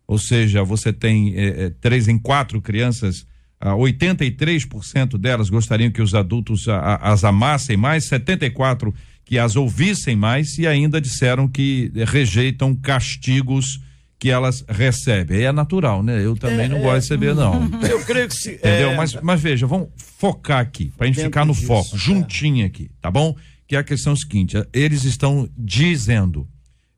[0.06, 3.26] Ou seja, você tem eh, eh três em quatro crianças,
[3.58, 8.92] ah, 83% delas gostariam que os adultos ah, as amassem mais, 74%
[9.24, 13.80] que as ouvissem mais e ainda disseram que rejeitam castigos
[14.18, 15.42] que elas recebem.
[15.42, 16.24] É natural, né?
[16.24, 17.70] Eu também é, não é, gosto de receber, não.
[17.88, 18.52] Eu creio que se.
[18.52, 18.90] Entendeu?
[18.90, 22.90] É, mas, mas veja, vamos focar aqui, pra gente ficar no disso, foco, juntinho aqui,
[23.00, 23.34] tá bom?
[23.66, 26.48] Que é a questão seguinte: eles estão dizendo,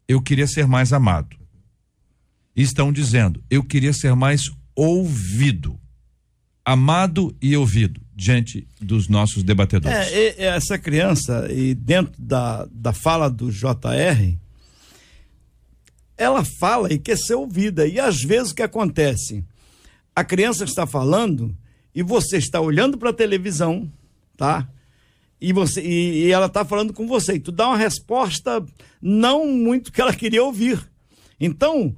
[0.09, 1.37] eu queria ser mais amado.
[2.55, 5.79] Estão dizendo, eu queria ser mais ouvido.
[6.65, 9.97] Amado e ouvido diante dos nossos debatedores.
[10.13, 14.39] É, essa criança, e dentro da, da fala do JR,
[16.17, 17.87] ela fala e quer ser ouvida.
[17.87, 19.45] E às vezes o que acontece?
[20.15, 21.55] A criança está falando
[21.95, 23.91] e você está olhando para a televisão,
[24.37, 24.69] tá?
[25.45, 28.65] E você e, e ela está falando com você e tu dá uma resposta
[29.01, 30.81] não muito que ela queria ouvir.
[31.39, 31.95] Então,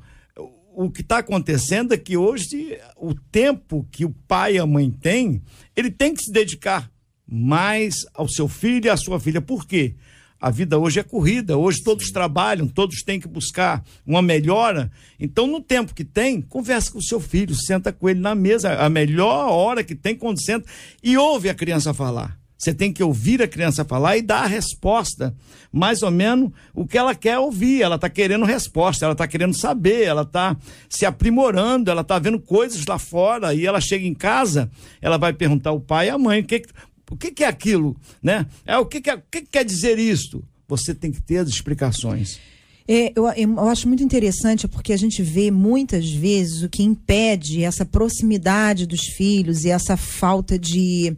[0.74, 4.90] o que está acontecendo é que hoje o tempo que o pai e a mãe
[4.90, 5.42] têm,
[5.76, 6.90] ele tem que se dedicar
[7.26, 9.40] mais ao seu filho e à sua filha.
[9.40, 9.94] Por quê?
[10.40, 14.90] A vida hoje é corrida, hoje todos trabalham, todos têm que buscar uma melhora.
[15.18, 18.74] Então, no tempo que tem, conversa com o seu filho, senta com ele na mesa,
[18.74, 20.68] a melhor hora que tem quando senta
[21.02, 22.38] e ouve a criança falar.
[22.59, 25.35] Você tem que ouvir a criança falar e dar a resposta,
[25.71, 27.83] mais ou menos o que ela quer ouvir.
[27.83, 30.57] Ela está querendo resposta, ela está querendo saber, ela está
[30.88, 34.71] se aprimorando, ela está vendo coisas lá fora e ela chega em casa,
[35.03, 36.62] ela vai perguntar ao pai e à mãe o que,
[37.11, 38.47] o que, é aquilo, né?
[38.64, 40.42] É o que, que, é, o que, que quer dizer isto?
[40.66, 42.40] Você tem que ter as explicações.
[42.88, 47.64] É, eu, eu, acho muito interessante porque a gente vê muitas vezes o que impede
[47.64, 51.16] essa proximidade dos filhos e essa falta de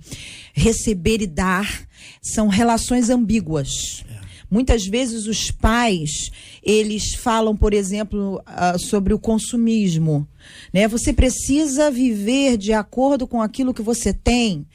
[0.54, 1.87] receber e dar
[2.22, 4.02] são relações ambíguas.
[4.09, 4.18] É.
[4.50, 6.31] Muitas vezes os pais,
[6.62, 10.26] eles falam, por exemplo, uh, sobre o consumismo.
[10.72, 10.88] Né?
[10.88, 14.66] Você precisa viver de acordo com aquilo que você tem,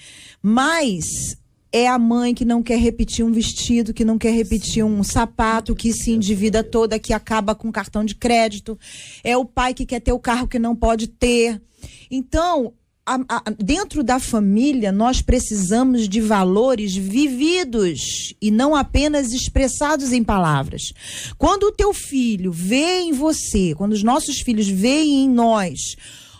[0.43, 1.35] mas
[1.73, 5.75] é a mãe que não quer repetir um vestido, que não quer repetir um sapato,
[5.75, 8.77] que se endivida toda, que acaba com cartão de crédito.
[9.23, 11.59] É o pai que quer ter o carro que não pode ter.
[12.11, 20.13] Então, a, a, dentro da família, nós precisamos de valores vividos e não apenas expressados
[20.13, 20.93] em palavras.
[21.39, 25.97] Quando o teu filho vê em você, quando os nossos filhos veem em nós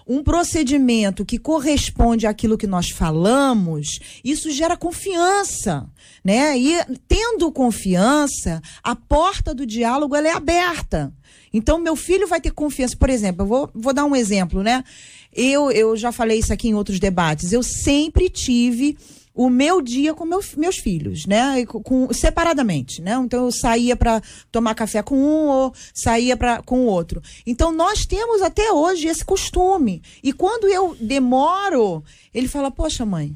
[0.08, 5.90] um procedimento que corresponde àquilo que nós falamos, isso gera confiança,
[6.24, 6.58] né?
[6.58, 11.14] E tendo confiança, a porta do diálogo ela é aberta.
[11.54, 12.98] Então, meu filho vai ter confiança.
[12.98, 14.84] Por exemplo, eu vou, vou dar um exemplo, né?
[15.32, 17.52] Eu, eu já falei isso aqui em outros debates.
[17.52, 18.98] Eu sempre tive
[19.34, 21.66] o meu dia com meu, meus filhos, né?
[21.66, 23.14] Com, separadamente, né?
[23.24, 27.22] Então eu saía para tomar café com um ou saía para com o outro.
[27.46, 30.02] Então nós temos até hoje esse costume.
[30.22, 33.36] E quando eu demoro, ele fala: "Poxa, mãe,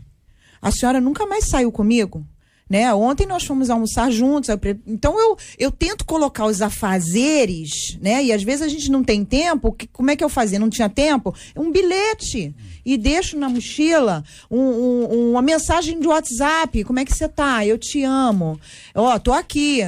[0.62, 2.25] a senhora nunca mais saiu comigo?"
[2.69, 2.93] Né?
[2.93, 4.49] Ontem nós fomos almoçar juntos.
[4.49, 8.23] Eu, então eu, eu tento colocar os afazeres, né?
[8.23, 9.71] E às vezes a gente não tem tempo.
[9.71, 10.60] Que, como é que eu fazia?
[10.60, 11.34] Não tinha tempo?
[11.56, 12.53] Um bilhete.
[12.86, 16.84] E deixo na mochila um, um, uma mensagem de WhatsApp.
[16.84, 17.65] Como é que você tá?
[17.65, 18.60] Eu te amo.
[18.93, 19.82] Ó, oh, tô aqui.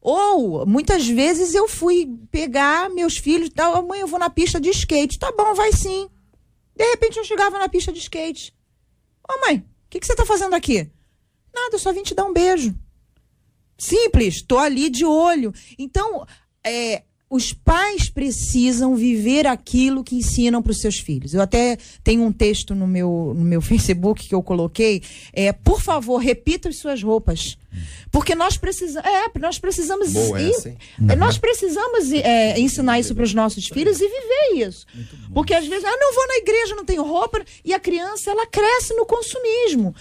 [0.00, 4.68] Ou, muitas vezes eu fui pegar meus filhos, tal, mãe, eu vou na pista de
[4.70, 5.18] skate.
[5.18, 6.08] Tá bom, vai sim.
[6.76, 8.52] De repente eu chegava na pista de skate.
[9.28, 10.90] Ô, oh, mãe, o que, que você tá fazendo aqui?
[11.54, 12.74] Nada, eu só vim te dar um beijo.
[13.78, 15.52] Simples, estou ali de olho.
[15.78, 16.24] Então,
[16.64, 21.32] é, os pais precisam viver aquilo que ensinam para os seus filhos.
[21.32, 25.02] Eu até tenho um texto no meu, no meu Facebook que eu coloquei.
[25.32, 27.56] É, por favor, repita as suas roupas.
[28.10, 29.08] Porque nós precisamos.
[29.08, 30.12] É, nós precisamos.
[30.12, 30.76] Boa essa,
[31.16, 34.86] Nós precisamos é, ensinar isso para os nossos filhos e viver isso.
[35.32, 37.42] Porque às vezes, ah, não vou na igreja, não tenho roupa.
[37.64, 39.94] E a criança, ela cresce no consumismo.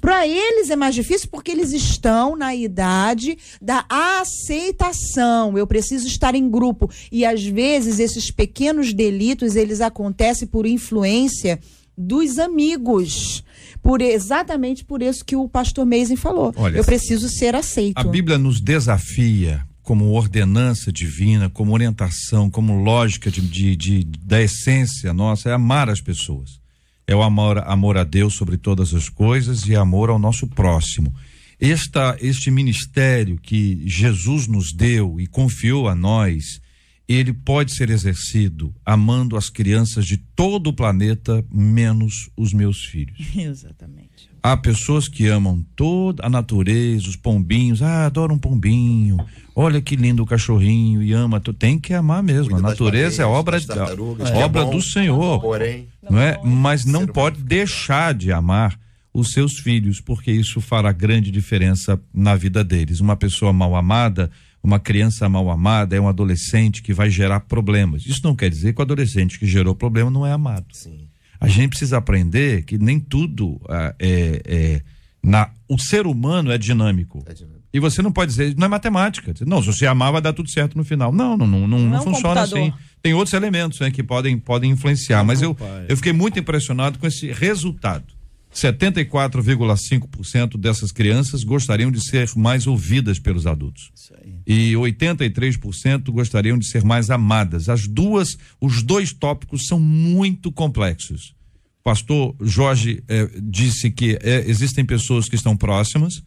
[0.00, 5.56] Para eles é mais difícil porque eles estão na idade da aceitação.
[5.56, 11.58] Eu preciso estar em grupo e às vezes esses pequenos delitos eles acontecem por influência
[11.96, 13.44] dos amigos.
[13.82, 16.52] Por exatamente por isso que o pastor Meisen falou.
[16.56, 17.98] Olha, eu preciso ser aceito.
[17.98, 24.40] A Bíblia nos desafia como ordenança divina, como orientação, como lógica de, de, de da
[24.40, 26.60] essência nossa, é amar as pessoas
[27.08, 31.14] é o amor, amor a Deus sobre todas as coisas e amor ao nosso próximo.
[31.58, 36.60] Esta, este ministério que Jesus nos deu e confiou a nós,
[37.08, 43.18] ele pode ser exercido amando as crianças de todo o planeta, menos os meus filhos.
[43.34, 44.27] Exatamente.
[44.42, 47.82] Há pessoas que amam toda a natureza, os pombinhos.
[47.82, 49.18] Ah, adoro um pombinho.
[49.54, 51.40] Olha que lindo o cachorrinho e ama.
[51.40, 52.52] Tu tem que amar mesmo.
[52.52, 55.40] Cuida a natureza é obra, é obra do Senhor.
[55.40, 56.40] Porém, não é?
[56.44, 58.78] Mas não pode deixar de amar
[59.12, 63.00] os seus filhos, porque isso fará grande diferença na vida deles.
[63.00, 64.30] Uma pessoa mal amada,
[64.62, 68.06] uma criança mal amada é um adolescente que vai gerar problemas.
[68.06, 70.66] Isso não quer dizer que o adolescente que gerou problema não é amado.
[70.72, 71.07] Sim.
[71.40, 74.82] A gente precisa aprender que nem tudo ah, é, é
[75.22, 77.22] na, o ser humano é dinâmico.
[77.26, 77.58] é dinâmico.
[77.72, 79.34] E você não pode dizer, não é matemática.
[79.46, 81.12] Não, se você amar, vai dar tudo certo no final.
[81.12, 82.72] Não, não, não, não, não, não funciona assim.
[83.02, 85.22] Tem outros elementos né, que podem, podem influenciar.
[85.22, 88.06] Mas eu, eu fiquei muito impressionado com esse resultado.
[88.54, 93.92] 74,5% dessas crianças gostariam de ser mais ouvidas pelos adultos.
[94.48, 97.68] E 83% gostariam de ser mais amadas.
[97.68, 101.34] As duas, os dois tópicos são muito complexos.
[101.80, 106.22] O pastor Jorge eh, disse que eh, existem pessoas que estão próximas,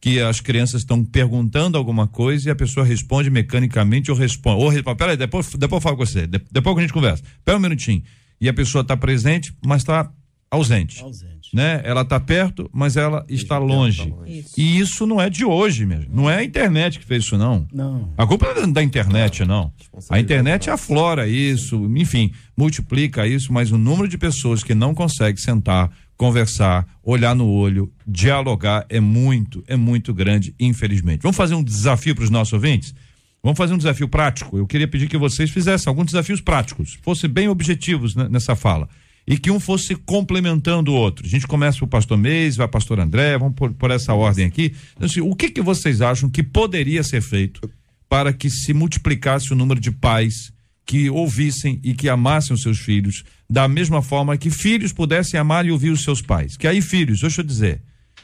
[0.00, 4.62] que as crianças estão perguntando alguma coisa e a pessoa responde mecanicamente ou responde.
[4.62, 7.22] Ou responde, peraí, depois, depois eu falo com você, depois que a gente conversa.
[7.44, 8.02] Pera um minutinho.
[8.40, 10.10] E a pessoa está presente, mas está
[10.50, 11.02] ausente.
[11.02, 11.80] ausente né?
[11.84, 14.14] Ela está perto, mas ela está longe.
[14.26, 14.54] Isso.
[14.56, 16.08] E isso não é de hoje mesmo.
[16.12, 17.66] Não é a internet que fez isso, não.
[17.72, 18.12] Não.
[18.16, 19.72] A culpa não é da internet, não.
[20.10, 25.40] A internet aflora isso, enfim, multiplica isso, mas o número de pessoas que não consegue
[25.40, 31.22] sentar, conversar, olhar no olho, dialogar é muito, é muito grande, infelizmente.
[31.22, 32.94] Vamos fazer um desafio para os nossos ouvintes?
[33.42, 34.58] Vamos fazer um desafio prático.
[34.58, 38.88] Eu queria pedir que vocês fizessem alguns desafios práticos, fossem bem objetivos nessa fala
[39.26, 41.26] e que um fosse complementando o outro.
[41.26, 44.74] A gente começa o pastor Meis, vai pastor André, vamos por, por essa ordem aqui.
[44.94, 47.68] Então, assim, o que, que vocês acham que poderia ser feito
[48.08, 50.52] para que se multiplicasse o número de pais
[50.84, 55.66] que ouvissem e que amassem os seus filhos, da mesma forma que filhos pudessem amar
[55.66, 56.56] e ouvir os seus pais?
[56.56, 57.82] Que aí, filhos, deixa eu dizer,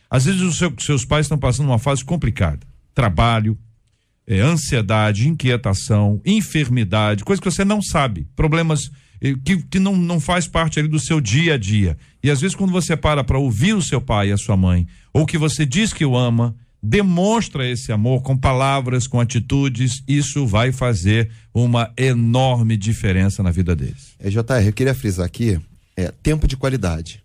[0.08, 2.60] às vezes os seu, seus pais estão passando uma fase complicada.
[2.94, 3.58] Trabalho,
[4.24, 8.88] é, ansiedade, inquietação, enfermidade, coisa que você não sabe, problemas
[9.44, 11.96] que, que não, não faz parte ali do seu dia a dia.
[12.22, 14.86] E às vezes, quando você para para ouvir o seu pai e a sua mãe,
[15.12, 20.44] ou que você diz que o ama, demonstra esse amor com palavras, com atitudes, isso
[20.46, 24.14] vai fazer uma enorme diferença na vida deles.
[24.18, 25.60] É, JR, eu queria frisar aqui,
[25.96, 27.22] é tempo de qualidade.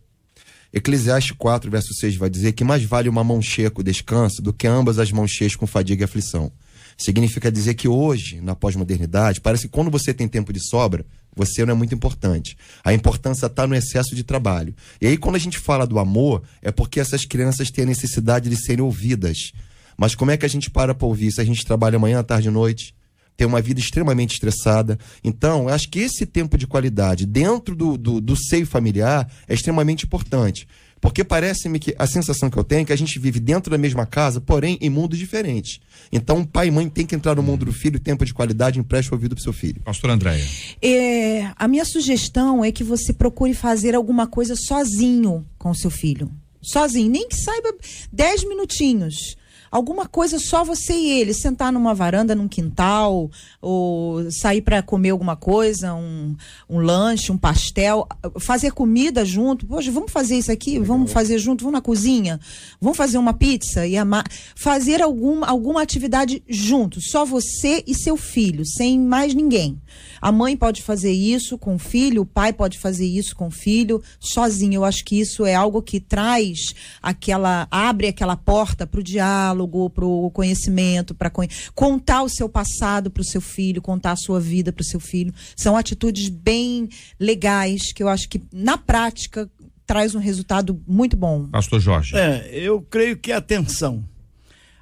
[0.71, 4.53] Eclesiastes 4, verso 6 vai dizer que mais vale uma mão cheia com descanso do
[4.53, 6.51] que ambas as mãos cheias com fadiga e aflição.
[6.95, 11.05] Significa dizer que hoje, na pós-modernidade, parece que quando você tem tempo de sobra,
[11.37, 12.57] você não é muito importante.
[12.83, 14.75] A importância está no excesso de trabalho.
[14.99, 18.49] E aí, quando a gente fala do amor, é porque essas crianças têm a necessidade
[18.49, 19.53] de serem ouvidas.
[19.95, 22.47] Mas como é que a gente para para ouvir se a gente trabalha manhã, tarde
[22.47, 22.95] e noite?
[23.35, 24.97] Tem uma vida extremamente estressada.
[25.23, 30.05] Então, acho que esse tempo de qualidade dentro do, do, do seio familiar é extremamente
[30.05, 30.67] importante.
[30.99, 33.77] Porque parece-me que a sensação que eu tenho é que a gente vive dentro da
[33.77, 35.79] mesma casa, porém em mundos diferentes.
[36.11, 39.11] Então, pai e mãe tem que entrar no mundo do filho, tempo de qualidade, empreste
[39.11, 39.81] o ouvido pro seu filho.
[39.83, 40.43] Pastor Andréia.
[40.81, 45.91] É, a minha sugestão é que você procure fazer alguma coisa sozinho com o seu
[45.91, 46.31] filho.
[46.61, 47.73] Sozinho, nem que saiba
[48.11, 49.37] 10 minutinhos
[49.71, 53.29] alguma coisa só você e ele, sentar numa varanda, num quintal,
[53.61, 56.35] ou sair para comer alguma coisa, um,
[56.69, 58.07] um lanche, um pastel,
[58.39, 59.65] fazer comida junto.
[59.65, 60.79] Poxa, vamos fazer isso aqui?
[60.79, 61.63] Vamos fazer junto?
[61.63, 62.39] Vamos na cozinha?
[62.79, 63.87] Vamos fazer uma pizza?
[63.87, 69.79] e amar, Fazer alguma, alguma atividade junto, só você e seu filho, sem mais ninguém.
[70.21, 73.51] A mãe pode fazer isso com o filho, o pai pode fazer isso com o
[73.51, 74.75] filho, sozinho.
[74.75, 79.56] Eu acho que isso é algo que traz aquela, abre aquela porta para o diálogo,
[79.89, 81.31] para o conhecimento, para
[81.73, 84.99] contar o seu passado para o seu filho, contar a sua vida para o seu
[84.99, 85.33] filho.
[85.55, 86.89] São atitudes bem
[87.19, 89.49] legais que eu acho que na prática
[89.85, 91.47] traz um resultado muito bom.
[91.47, 92.17] Pastor Jorge.
[92.17, 94.03] É, eu creio que é atenção.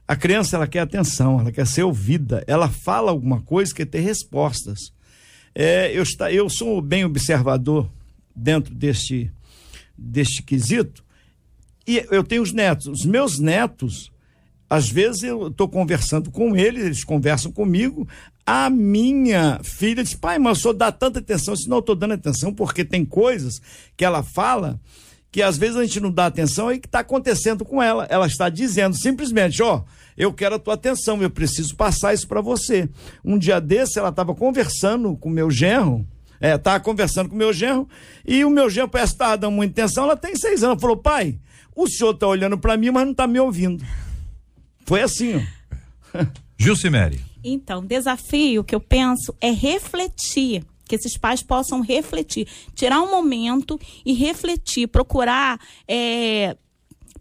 [0.08, 4.02] A criança ela quer atenção, ela quer ser ouvida, ela fala alguma coisa, quer ter
[4.02, 4.80] respostas.
[5.54, 7.90] É, eu, está, eu sou bem observador
[8.36, 9.32] dentro deste,
[9.98, 11.04] deste quesito.
[11.88, 12.88] E eu tenho os netos.
[12.88, 14.12] Os meus netos,
[14.76, 18.08] às vezes eu estou conversando com eles, eles conversam comigo.
[18.46, 21.56] A minha filha diz: pai, mas o senhor dá tanta atenção.
[21.56, 23.62] Se não, eu estou dando atenção porque tem coisas
[23.96, 24.80] que ela fala
[25.32, 28.06] que às vezes a gente não dá atenção e que está acontecendo com ela.
[28.10, 29.84] Ela está dizendo simplesmente, ó, oh,
[30.18, 32.90] eu quero a tua atenção, eu preciso passar isso para você.
[33.24, 36.08] Um dia desse ela estava conversando com meu genro,
[36.40, 37.88] é, estava conversando com meu genro,
[38.26, 40.96] e o meu genro parece que estava dando muita atenção, ela tem seis anos, falou,
[40.96, 41.38] pai,
[41.76, 43.84] o senhor está olhando para mim, mas não está me ouvindo.
[44.86, 45.46] Foi assim.
[46.58, 47.20] Gilcimere.
[47.48, 53.80] Então, desafio que eu penso é refletir que esses pais possam refletir, tirar um momento
[54.04, 56.58] e refletir, procurar é,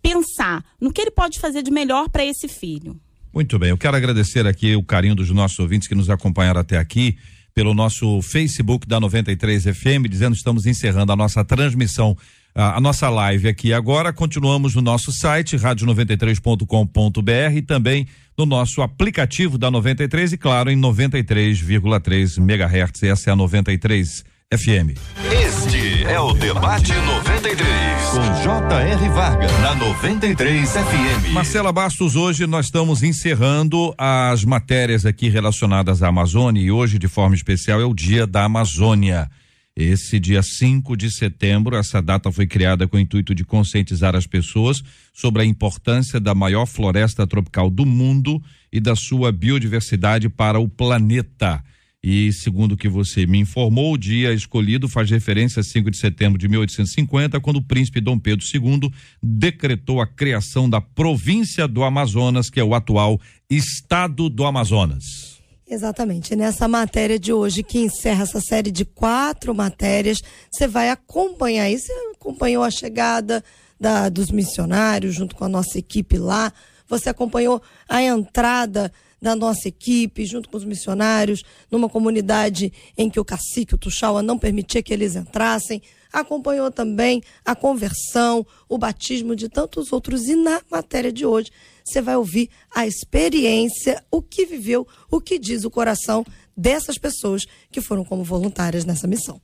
[0.01, 2.99] pensar no que ele pode fazer de melhor para esse filho.
[3.35, 6.79] Muito bem, eu quero agradecer aqui o carinho dos nossos ouvintes que nos acompanharam até
[6.79, 7.19] aqui
[7.55, 12.17] pelo nosso Facebook da 93 FM, dizendo que estamos encerrando a nossa transmissão
[12.55, 14.13] a, a, nossa live aqui agora.
[14.13, 18.07] Continuamos no nosso site, rádio93.com.br e também
[18.39, 23.03] no nosso aplicativo da 93 e, claro, em 93,3 MHz.
[23.03, 24.97] Essa é a 93 FM.
[25.33, 29.09] Este é o Debate 93, com J.R.
[29.09, 31.33] Varga, na 93 FM.
[31.33, 37.09] Marcela Bastos, hoje nós estamos encerrando as matérias aqui relacionadas à Amazônia e hoje, de
[37.09, 39.29] forma especial, é o Dia da Amazônia.
[39.77, 44.25] Esse dia 5 de setembro, essa data foi criada com o intuito de conscientizar as
[44.25, 48.41] pessoas sobre a importância da maior floresta tropical do mundo
[48.73, 51.61] e da sua biodiversidade para o planeta.
[52.01, 55.97] E segundo o que você me informou, o dia escolhido faz referência a 5 de
[55.97, 61.83] setembro de 1850, quando o príncipe Dom Pedro II decretou a criação da província do
[61.83, 63.21] Amazonas, que é o atual
[63.51, 65.34] estado do Amazonas.
[65.69, 66.37] Exatamente.
[66.37, 71.87] Nessa matéria de hoje, que encerra essa série de quatro matérias, você vai acompanhar isso.
[71.87, 73.43] Você acompanhou a chegada
[73.81, 76.53] da, dos missionários junto com a nossa equipe lá.
[76.87, 83.19] Você acompanhou a entrada da nossa equipe, junto com os missionários, numa comunidade em que
[83.19, 85.81] o cacique, o Tuxaua, não permitia que eles entrassem.
[86.13, 90.29] Acompanhou também a conversão, o batismo de tantos outros.
[90.29, 91.51] E na matéria de hoje,
[91.85, 96.25] você vai ouvir a experiência, o que viveu, o que diz o coração
[96.57, 99.41] dessas pessoas que foram como voluntárias nessa missão.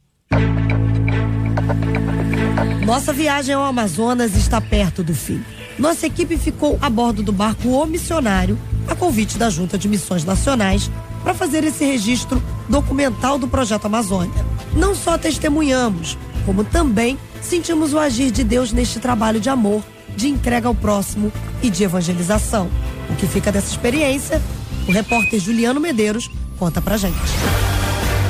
[2.87, 5.45] Nossa viagem ao Amazonas está perto do fim.
[5.79, 10.25] Nossa equipe ficou a bordo do barco O Missionário, a convite da Junta de Missões
[10.25, 10.91] Nacionais,
[11.23, 14.45] para fazer esse registro documental do Projeto Amazônia.
[14.75, 16.17] Não só testemunhamos,
[16.47, 19.83] como também sentimos o agir de Deus neste trabalho de amor
[20.17, 21.33] de entrega ao próximo
[21.63, 22.71] e de evangelização.
[23.09, 24.41] O que fica dessa experiência,
[24.89, 27.17] o repórter Juliano Medeiros conta pra gente.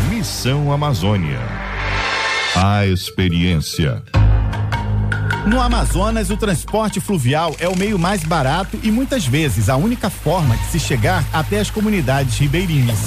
[0.09, 1.41] Missão Amazônia.
[2.55, 4.03] A experiência.
[5.47, 10.11] No Amazonas, o transporte fluvial é o meio mais barato e muitas vezes a única
[10.11, 12.99] forma de se chegar até as comunidades ribeirinhas.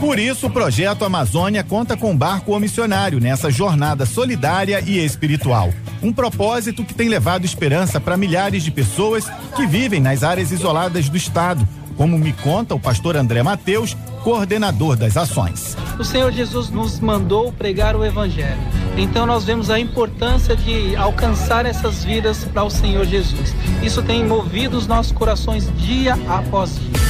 [0.00, 5.70] Por isso, o projeto Amazônia conta com barco missionário nessa jornada solidária e espiritual.
[6.02, 11.10] Um propósito que tem levado esperança para milhares de pessoas que vivem nas áreas isoladas
[11.10, 13.94] do estado, como me conta o pastor André Mateus,
[14.24, 15.76] coordenador das ações.
[15.98, 18.58] O Senhor Jesus nos mandou pregar o Evangelho.
[18.96, 23.54] Então nós vemos a importância de alcançar essas vidas para o Senhor Jesus.
[23.82, 27.09] Isso tem movido os nossos corações dia após dia.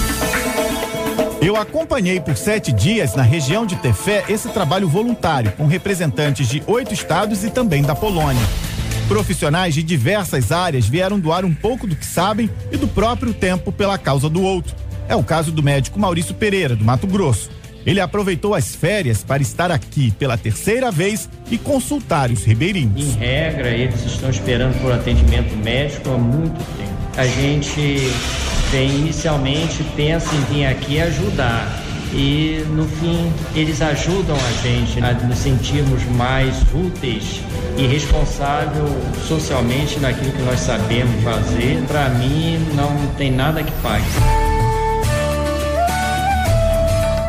[1.43, 6.63] Eu acompanhei por sete dias na região de Tefé esse trabalho voluntário com representantes de
[6.67, 8.43] oito estados e também da Polônia.
[9.09, 13.73] Profissionais de diversas áreas vieram doar um pouco do que sabem e do próprio tempo
[13.73, 14.77] pela causa do outro.
[15.09, 17.51] É o caso do médico Maurício Pereira, do Mato Grosso.
[17.87, 23.17] Ele aproveitou as férias para estar aqui pela terceira vez e consultar os ribeirinhos.
[23.17, 26.91] Em regra, eles estão esperando por atendimento médico há muito tempo.
[27.17, 28.13] A gente
[28.71, 31.69] vem inicialmente pensa em vir aqui ajudar
[32.13, 37.41] e no fim eles ajudam a gente a nos sentirmos mais úteis
[37.77, 38.87] e responsável
[39.27, 41.83] socialmente naquilo que nós sabemos fazer.
[41.87, 44.05] Para mim não tem nada que pague.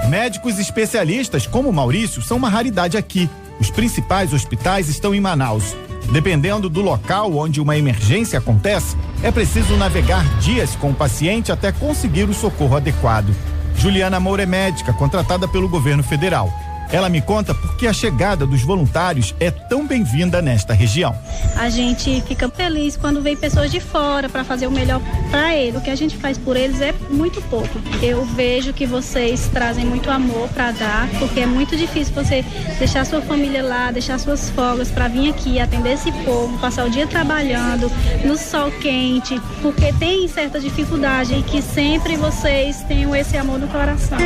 [0.09, 3.29] Médicos especialistas como Maurício são uma raridade aqui.
[3.59, 5.75] Os principais hospitais estão em Manaus.
[6.11, 11.72] Dependendo do local onde uma emergência acontece, é preciso navegar dias com o paciente até
[11.72, 13.34] conseguir o socorro adequado.
[13.76, 16.51] Juliana Moura é médica, contratada pelo governo federal.
[16.91, 21.15] Ela me conta por que a chegada dos voluntários é tão bem-vinda nesta região.
[21.55, 25.79] A gente fica feliz quando vem pessoas de fora para fazer o melhor para eles.
[25.79, 27.69] O que a gente faz por eles é muito pouco.
[28.01, 32.43] Eu vejo que vocês trazem muito amor para dar, porque é muito difícil você
[32.77, 36.89] deixar sua família lá, deixar suas folgas para vir aqui atender esse povo, passar o
[36.89, 37.89] dia trabalhando
[38.25, 43.67] no sol quente, porque tem certa dificuldade e que sempre vocês tenham esse amor no
[43.69, 44.17] coração.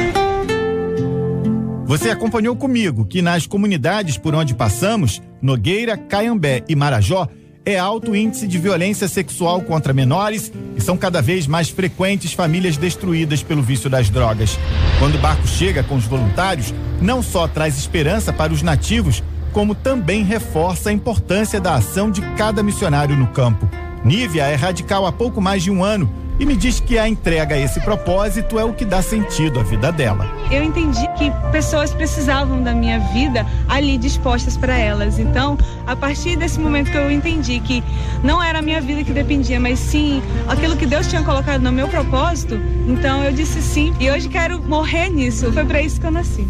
[1.85, 7.27] Você acompanhou comigo que nas comunidades por onde passamos, Nogueira, Caiambé e Marajó,
[7.63, 12.75] é alto índice de violência sexual contra menores e são cada vez mais frequentes famílias
[12.75, 14.57] destruídas pelo vício das drogas.
[14.97, 19.23] Quando o barco chega com os voluntários, não só traz esperança para os nativos,
[19.53, 23.69] como também reforça a importância da ação de cada missionário no campo.
[24.03, 27.55] Nívia é radical há pouco mais de um ano e me diz que a entrega
[27.55, 30.27] a esse propósito é o que dá sentido à vida dela.
[30.51, 35.17] Eu entendi que pessoas precisavam da minha vida ali dispostas para elas.
[35.17, 35.57] Então,
[35.87, 37.83] a partir desse momento que eu entendi que
[38.23, 41.71] não era a minha vida que dependia, mas sim aquilo que Deus tinha colocado no
[41.71, 43.93] meu propósito, então eu disse sim.
[43.99, 45.51] E hoje quero morrer nisso.
[45.51, 46.47] Foi para isso que eu nasci.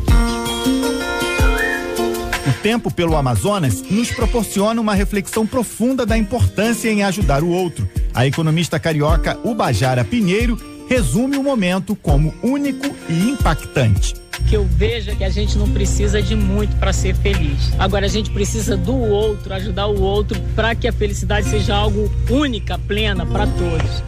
[2.48, 7.88] O tempo pelo Amazonas nos proporciona uma reflexão profunda da importância em ajudar o outro.
[8.16, 10.57] A economista carioca Ubajara Pinheiro
[10.88, 14.16] resume o momento como único e impactante
[14.47, 17.74] que eu vejo que a gente não precisa de muito para ser feliz.
[17.80, 22.11] Agora a gente precisa do outro, ajudar o outro para que a felicidade seja algo
[22.30, 24.03] única, plena para todos.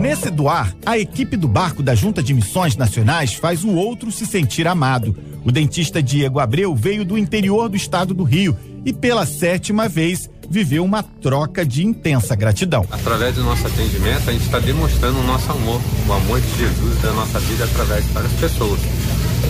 [0.00, 4.24] Nesse doar, a equipe do barco da Junta de Missões Nacionais faz o outro se
[4.24, 5.14] sentir amado.
[5.44, 8.56] O dentista Diego Abreu veio do interior do estado do Rio
[8.86, 12.86] e, pela sétima vez, viveu uma troca de intensa gratidão.
[12.90, 17.02] Através do nosso atendimento, a gente está demonstrando o nosso amor, o amor de Jesus
[17.02, 18.80] da nossa vida através de várias pessoas.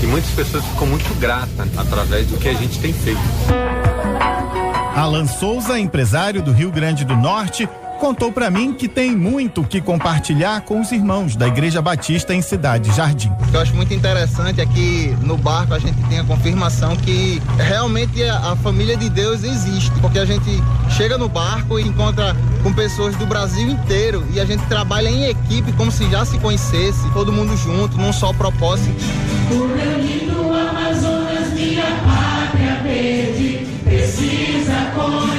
[0.02, 3.20] E muitas pessoas ficam muito gratas através do que a gente tem feito.
[4.94, 7.68] Alan Souza, empresário do Rio Grande do Norte,
[7.98, 12.40] contou para mim que tem muito que compartilhar com os irmãos da Igreja Batista em
[12.40, 13.30] Cidade Jardim.
[13.40, 16.96] O que eu acho muito interessante é que no barco a gente tem a confirmação
[16.96, 21.82] que realmente a, a família de Deus existe, porque a gente chega no barco e
[21.82, 26.24] encontra com pessoas do Brasil inteiro e a gente trabalha em equipe como se já
[26.24, 28.94] se conhecesse, todo mundo junto, num só propósito.
[29.50, 35.37] O meu lindo Amazonas, minha pátria verde, precisa conhecer.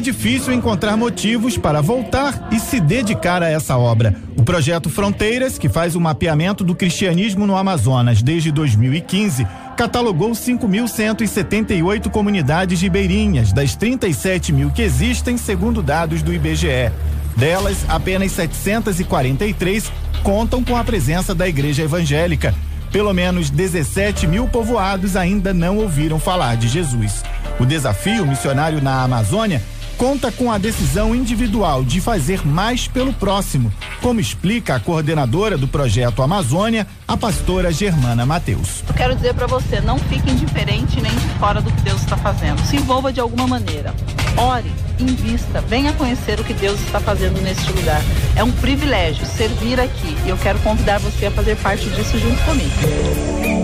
[0.00, 4.16] É difícil encontrar motivos para voltar e se dedicar a essa obra.
[4.34, 9.46] O projeto Fronteiras, que faz o mapeamento do cristianismo no Amazonas desde 2015,
[9.76, 16.90] catalogou 5.178 comunidades ribeirinhas, das 37 mil que existem, segundo dados do IBGE.
[17.36, 19.92] Delas, apenas 743
[20.22, 22.54] contam com a presença da igreja evangélica.
[22.90, 27.22] Pelo menos 17 mil povoados ainda não ouviram falar de Jesus.
[27.58, 29.60] O desafio missionário na Amazônia
[30.00, 33.70] conta com a decisão individual de fazer mais pelo próximo,
[34.00, 38.82] como explica a coordenadora do projeto Amazônia, a pastora Germana Mateus.
[38.88, 42.16] Eu quero dizer para você, não fique indiferente nem de fora do que Deus está
[42.16, 42.64] fazendo.
[42.64, 43.94] Se envolva de alguma maneira.
[44.38, 48.00] Ore, invista, venha conhecer o que Deus está fazendo neste lugar.
[48.34, 52.42] É um privilégio servir aqui e eu quero convidar você a fazer parte disso junto
[52.46, 53.59] comigo.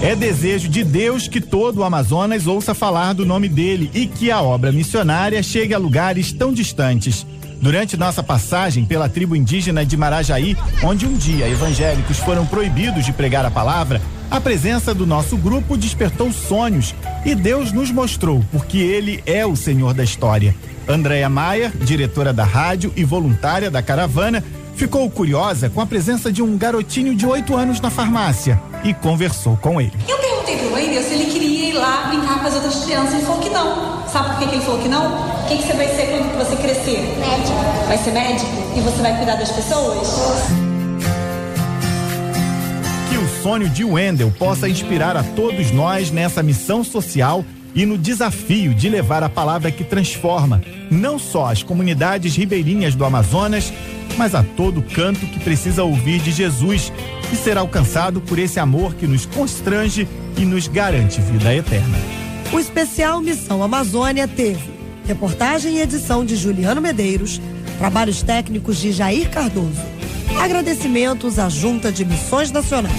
[0.00, 4.30] É desejo de Deus que todo o Amazonas ouça falar do nome dele e que
[4.30, 7.26] a obra missionária chegue a lugares tão distantes.
[7.60, 13.12] Durante nossa passagem pela tribo indígena de Marajaí, onde um dia evangélicos foram proibidos de
[13.12, 16.94] pregar a palavra, a presença do nosso grupo despertou sonhos
[17.24, 20.54] e Deus nos mostrou porque Ele é o Senhor da história.
[20.86, 24.44] Andréia Maia, diretora da rádio e voluntária da caravana,
[24.78, 29.56] ficou curiosa com a presença de um garotinho de oito anos na farmácia e conversou
[29.56, 29.92] com ele.
[30.08, 33.14] Eu perguntei pro Wendel se ele queria ir lá brincar com as outras crianças.
[33.14, 34.06] Ele falou que não.
[34.06, 35.42] Sabe por que, que ele falou que não?
[35.42, 37.00] O que, que você vai ser quando você crescer?
[37.18, 37.58] Médico.
[37.88, 38.50] Vai ser médico?
[38.76, 40.08] E você vai cuidar das pessoas?
[43.10, 47.98] Que o sonho de Wendel possa inspirar a todos nós nessa missão social e no
[47.98, 53.72] desafio de levar a palavra que transforma não só as comunidades ribeirinhas do Amazonas,
[54.16, 56.92] mas a todo canto que precisa ouvir de Jesus
[57.32, 61.98] e ser alcançado por esse amor que nos constrange e nos garante vida eterna.
[62.52, 67.40] O especial Missão Amazônia teve reportagem e edição de Juliano Medeiros,
[67.78, 69.80] trabalhos técnicos de Jair Cardoso.
[70.38, 72.94] Agradecimentos à Junta de Missões Nacionais.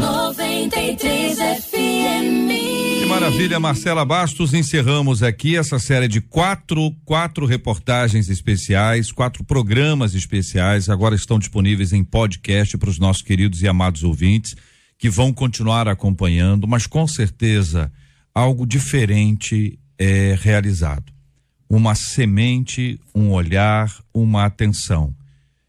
[0.00, 1.40] 93 FM.
[1.40, 1.55] Que
[3.36, 4.54] maravilha, Marcela Bastos.
[4.54, 10.88] Encerramos aqui essa série de quatro, quatro reportagens especiais, quatro programas especiais.
[10.88, 14.56] Agora estão disponíveis em podcast para os nossos queridos e amados ouvintes
[14.96, 17.92] que vão continuar acompanhando, mas com certeza
[18.34, 21.12] algo diferente é realizado.
[21.68, 25.14] Uma semente, um olhar, uma atenção.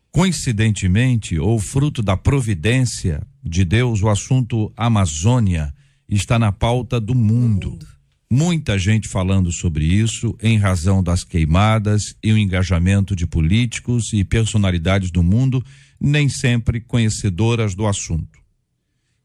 [0.10, 5.74] Coincidentemente, ou fruto da providência de Deus, o assunto Amazônia
[6.16, 7.78] está na pauta do mundo.
[8.30, 14.24] Muita gente falando sobre isso em razão das queimadas e o engajamento de políticos e
[14.24, 15.64] personalidades do mundo,
[16.00, 18.40] nem sempre conhecedoras do assunto.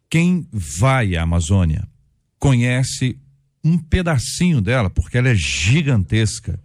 [0.08, 1.88] Quem vai à Amazônia
[2.38, 3.18] conhece
[3.64, 6.60] um pedacinho dela, porque ela é gigantesca.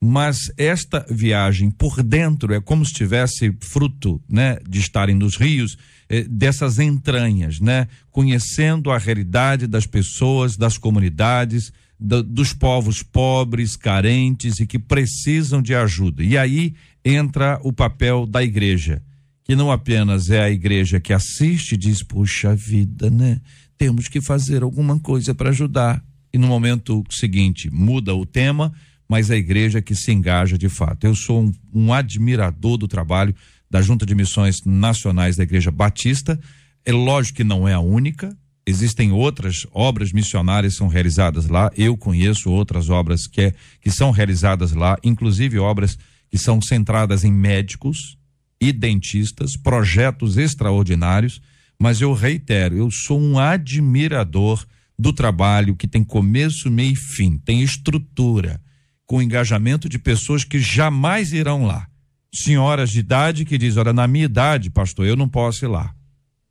[0.00, 5.78] Mas esta viagem por dentro é como se tivesse fruto, né, de estarem nos rios,
[6.22, 14.60] dessas entranhas, né, conhecendo a realidade das pessoas, das comunidades, do, dos povos pobres, carentes
[14.60, 16.22] e que precisam de ajuda.
[16.22, 19.02] E aí entra o papel da igreja,
[19.44, 23.40] que não apenas é a igreja que assiste e diz, puxa vida, né,
[23.76, 26.02] temos que fazer alguma coisa para ajudar.
[26.32, 28.72] E no momento seguinte muda o tema
[29.08, 31.06] mas a igreja que se engaja de fato.
[31.06, 33.34] Eu sou um, um, admirador do trabalho
[33.74, 36.38] da Junta de Missões Nacionais da Igreja Batista.
[36.84, 38.32] É lógico que não é a única.
[38.64, 41.72] Existem outras obras missionárias que são realizadas lá.
[41.76, 45.98] Eu conheço outras obras que, é, que são realizadas lá, inclusive obras
[46.30, 48.16] que são centradas em médicos
[48.60, 51.42] e dentistas, projetos extraordinários.
[51.76, 54.64] Mas eu reitero, eu sou um admirador
[54.96, 58.60] do trabalho que tem começo, meio e fim, tem estrutura
[59.04, 61.88] com engajamento de pessoas que jamais irão lá.
[62.34, 65.94] Senhoras de idade que dizem: Olha, na minha idade, pastor, eu não posso ir lá.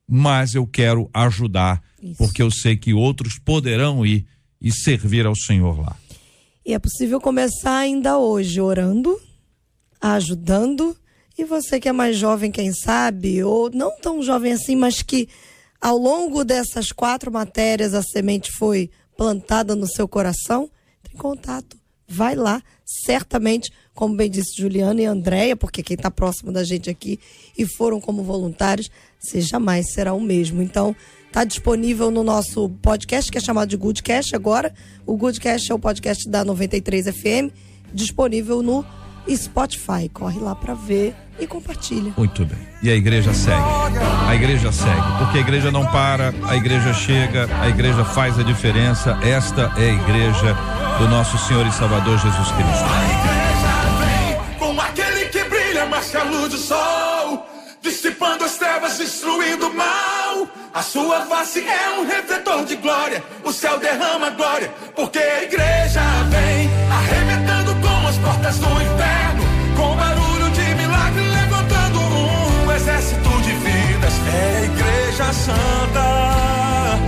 [0.07, 2.17] Mas eu quero ajudar, Isso.
[2.17, 4.25] porque eu sei que outros poderão ir
[4.61, 5.95] e servir ao Senhor lá.
[6.65, 9.19] E é possível começar ainda hoje orando,
[9.99, 10.95] ajudando.
[11.37, 15.27] E você que é mais jovem, quem sabe, ou não tão jovem assim, mas que
[15.81, 20.69] ao longo dessas quatro matérias a semente foi plantada no seu coração,
[20.99, 21.77] entre em contato
[22.07, 22.61] vai lá,
[23.01, 27.19] certamente, como bem disse Juliana e Andréia, porque quem está próximo da gente aqui
[27.57, 28.89] e foram como voluntários,
[29.19, 30.61] você jamais será o mesmo.
[30.61, 30.95] Então,
[31.27, 34.73] está disponível no nosso podcast, que é chamado de Goodcast agora.
[35.05, 37.51] O Goodcast é o podcast da 93 FM,
[37.93, 38.85] disponível no
[39.35, 40.09] Spotify.
[40.11, 42.13] Corre lá para ver e compartilha.
[42.17, 42.57] Muito bem.
[42.81, 43.63] E a igreja segue.
[44.27, 45.01] A igreja segue.
[45.19, 49.17] Porque a igreja não para, a igreja chega, a igreja faz a diferença.
[49.23, 50.57] Esta é a igreja
[50.99, 52.85] do nosso Senhor e Salvador Jesus Cristo.
[52.85, 57.45] A igreja vem como aquele que brilha mais que a luz do sol,
[57.81, 60.47] dissipando as trevas, destruindo o mal.
[60.73, 66.01] A sua face é um refletor de glória, o céu derrama glória, porque a igreja
[66.31, 69.12] vem arrebentando com as portas do inferno,
[75.43, 76.99] santa,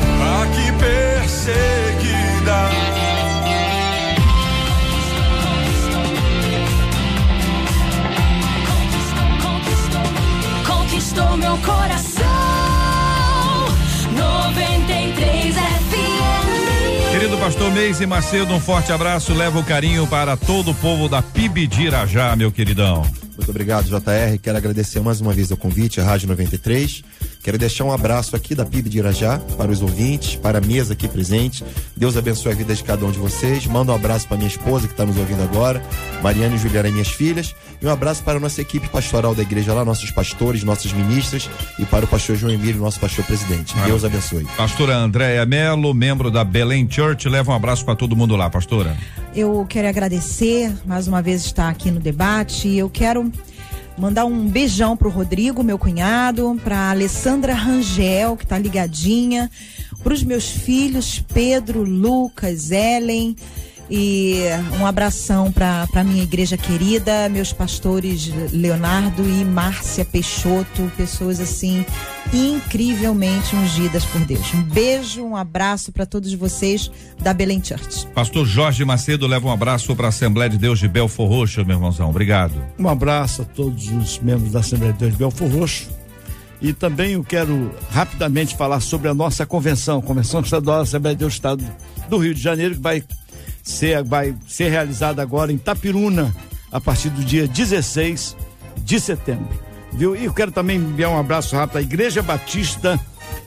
[0.42, 2.60] aqui perseguida.
[8.68, 10.08] Conquistou, conquistou,
[10.76, 12.26] conquistou meu coração.
[14.12, 17.12] 93 FM.
[17.12, 19.34] Querido pastor Meise Macedo, um forte abraço.
[19.34, 23.02] Leva o carinho para todo o povo da PIB de Irajá, meu queridão.
[23.38, 24.38] Muito obrigado, JR.
[24.42, 27.02] Quero agradecer mais uma vez o convite, a Rádio 93
[27.46, 30.94] Quero deixar um abraço aqui da PIB de Irajá para os ouvintes, para a mesa
[30.94, 31.64] aqui presente.
[31.96, 33.68] Deus abençoe a vida de cada um de vocês.
[33.68, 35.80] Manda um abraço para minha esposa que está nos ouvindo agora,
[36.24, 37.54] Mariana e Juliana, minhas filhas.
[37.80, 41.48] E um abraço para a nossa equipe pastoral da igreja lá, nossos pastores, nossas ministras
[41.78, 43.76] e para o pastor João Emílio, nosso pastor presidente.
[43.86, 44.48] Deus abençoe.
[44.58, 48.98] Pastora Andréia Melo, membro da Belém Church, leva um abraço para todo mundo lá, pastora.
[49.36, 52.76] Eu quero agradecer mais uma vez estar aqui no debate.
[52.76, 53.32] Eu quero
[53.98, 59.50] mandar um beijão pro Rodrigo, meu cunhado, pra Alessandra Rangel, que tá ligadinha,
[60.04, 63.36] pros meus filhos Pedro, Lucas, Ellen.
[63.90, 64.40] E
[64.80, 71.86] um abração para minha igreja querida, meus pastores Leonardo e Márcia Peixoto, pessoas assim
[72.34, 74.54] incrivelmente ungidas por Deus.
[74.54, 76.90] Um beijo, um abraço para todos vocês
[77.22, 78.08] da Belém Church.
[78.08, 81.76] Pastor Jorge Macedo leva um abraço para a Assembleia de Deus de Belfor Roxo, meu
[81.76, 82.10] irmãozão.
[82.10, 82.54] Obrigado.
[82.80, 85.90] Um abraço a todos os membros da Assembleia de Deus de Belfor Roxo.
[86.60, 91.20] E também eu quero rapidamente falar sobre a nossa convenção, Convenção Estadual da Assembleia de
[91.20, 91.64] Deus do Estado
[92.10, 93.04] do Rio de Janeiro, que vai
[93.66, 96.34] ser, vai ser realizada agora em Tapiruna,
[96.72, 98.38] a partir do dia 16
[98.78, 99.60] de setembro.
[99.92, 100.16] Viu?
[100.16, 103.00] E eu quero também enviar um abraço rápido à Igreja Batista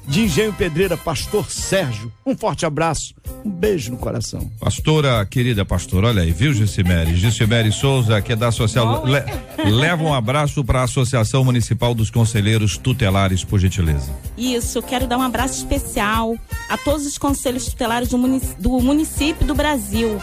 [0.09, 2.11] de Engenho Pedreira, Pastor Sérgio.
[2.25, 4.51] Um forte abraço, um beijo no coração.
[4.59, 7.15] Pastora, querida pastora, olha aí, viu, Gicimere?
[7.15, 9.05] Gicimere Souza, que é da Associação.
[9.05, 14.11] Le, leva um abraço para a Associação Municipal dos Conselheiros Tutelares, por gentileza.
[14.37, 16.37] Isso, quero dar um abraço especial
[16.71, 20.21] a todos os conselhos tutelares do, munic do município do Brasil.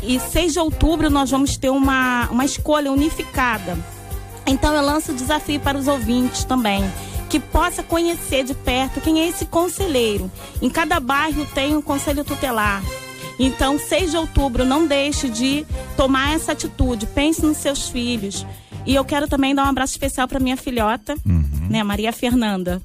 [0.00, 3.76] E 6 de outubro nós vamos ter uma, uma escolha unificada.
[4.46, 6.84] Então eu lanço o desafio para os ouvintes também
[7.34, 10.30] que possa conhecer de perto quem é esse conselheiro.
[10.62, 12.80] Em cada bairro tem um conselho tutelar.
[13.40, 15.66] Então, 6 de outubro, não deixe de
[15.96, 17.06] tomar essa atitude.
[17.06, 18.46] Pense nos seus filhos.
[18.86, 21.66] E eu quero também dar um abraço especial para minha filhota, uhum.
[21.68, 22.80] né, Maria Fernanda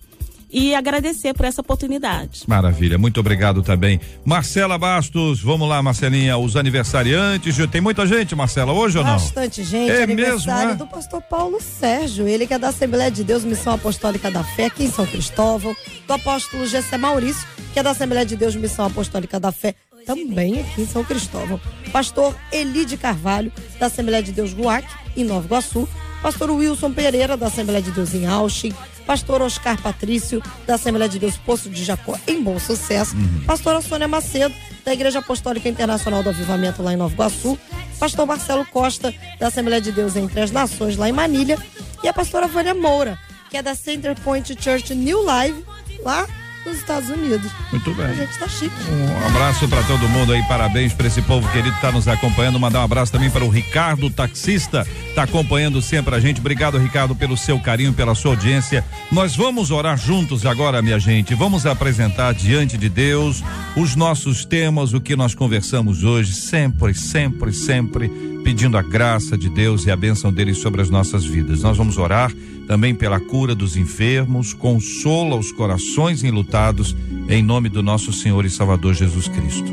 [0.52, 2.44] e agradecer por essa oportunidade.
[2.48, 4.00] Maravilha, muito obrigado também.
[4.26, 7.56] Marcela Bastos, vamos lá, Marcelinha, os aniversariantes.
[7.68, 9.14] Tem muita gente, Marcela, hoje ou não?
[9.14, 9.92] Bastante gente.
[9.92, 10.86] É aniversário mesmo, é?
[10.86, 14.66] do pastor Paulo Sérgio, ele que é da Assembleia de Deus, Missão Apostólica da Fé,
[14.66, 15.76] aqui em São Cristóvão.
[16.08, 19.76] Do apóstolo Gessé Maurício, que é da Assembleia de Deus, Missão Apostólica da Fé,
[20.06, 21.62] também aqui em São Cristóvão.
[21.92, 25.88] Pastor Eli de Carvalho, da Assembleia de Deus Ruac, em Nova Iguaçu.
[26.22, 31.18] Pastor Wilson Pereira, da Assembleia de Deus em Auschwitz pastor Oscar Patrício, da Assembleia de
[31.18, 33.42] Deus Poço de Jacó, em Bom Sucesso, uhum.
[33.44, 34.54] pastora Sônia Macedo,
[34.86, 37.58] da Igreja Apostólica Internacional do Avivamento, lá em Nova Iguaçu,
[38.00, 41.58] pastor Marcelo Costa, da Assembleia de Deus Entre as Nações, lá em Manilha,
[42.04, 43.18] e a pastora Vânia Moura,
[43.50, 45.66] que é da Center Point Church New Live,
[46.04, 46.28] lá
[46.70, 47.52] nos Estados Unidos.
[47.72, 48.06] Muito bem.
[48.06, 48.76] A gente tá chique.
[48.92, 52.60] Um abraço para todo mundo aí, parabéns para esse povo querido que tá nos acompanhando.
[52.60, 56.40] Mandar um abraço também para o Ricardo, taxista, tá acompanhando sempre a gente.
[56.40, 58.86] Obrigado, Ricardo, pelo seu carinho, pela sua audiência.
[59.12, 61.34] Nós vamos orar juntos agora, minha gente.
[61.34, 63.44] Vamos apresentar diante de Deus
[63.76, 69.48] os nossos temas, o que nós conversamos hoje, sempre, sempre, sempre pedindo a graça de
[69.48, 71.62] Deus e a bênção dele sobre as nossas vidas.
[71.62, 72.34] Nós vamos orar
[72.66, 76.96] também pela cura dos enfermos, consola os corações enlutados,
[77.28, 79.72] em nome do nosso Senhor e Salvador Jesus Cristo.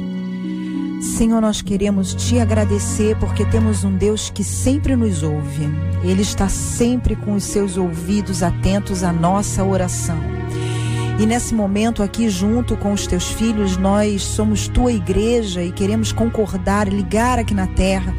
[1.01, 5.71] Senhor, nós queremos te agradecer porque temos um Deus que sempre nos ouve.
[6.05, 10.21] Ele está sempre com os seus ouvidos atentos à nossa oração.
[11.19, 16.13] E nesse momento aqui, junto com os teus filhos, nós somos tua igreja e queremos
[16.13, 18.15] concordar, ligar aqui na terra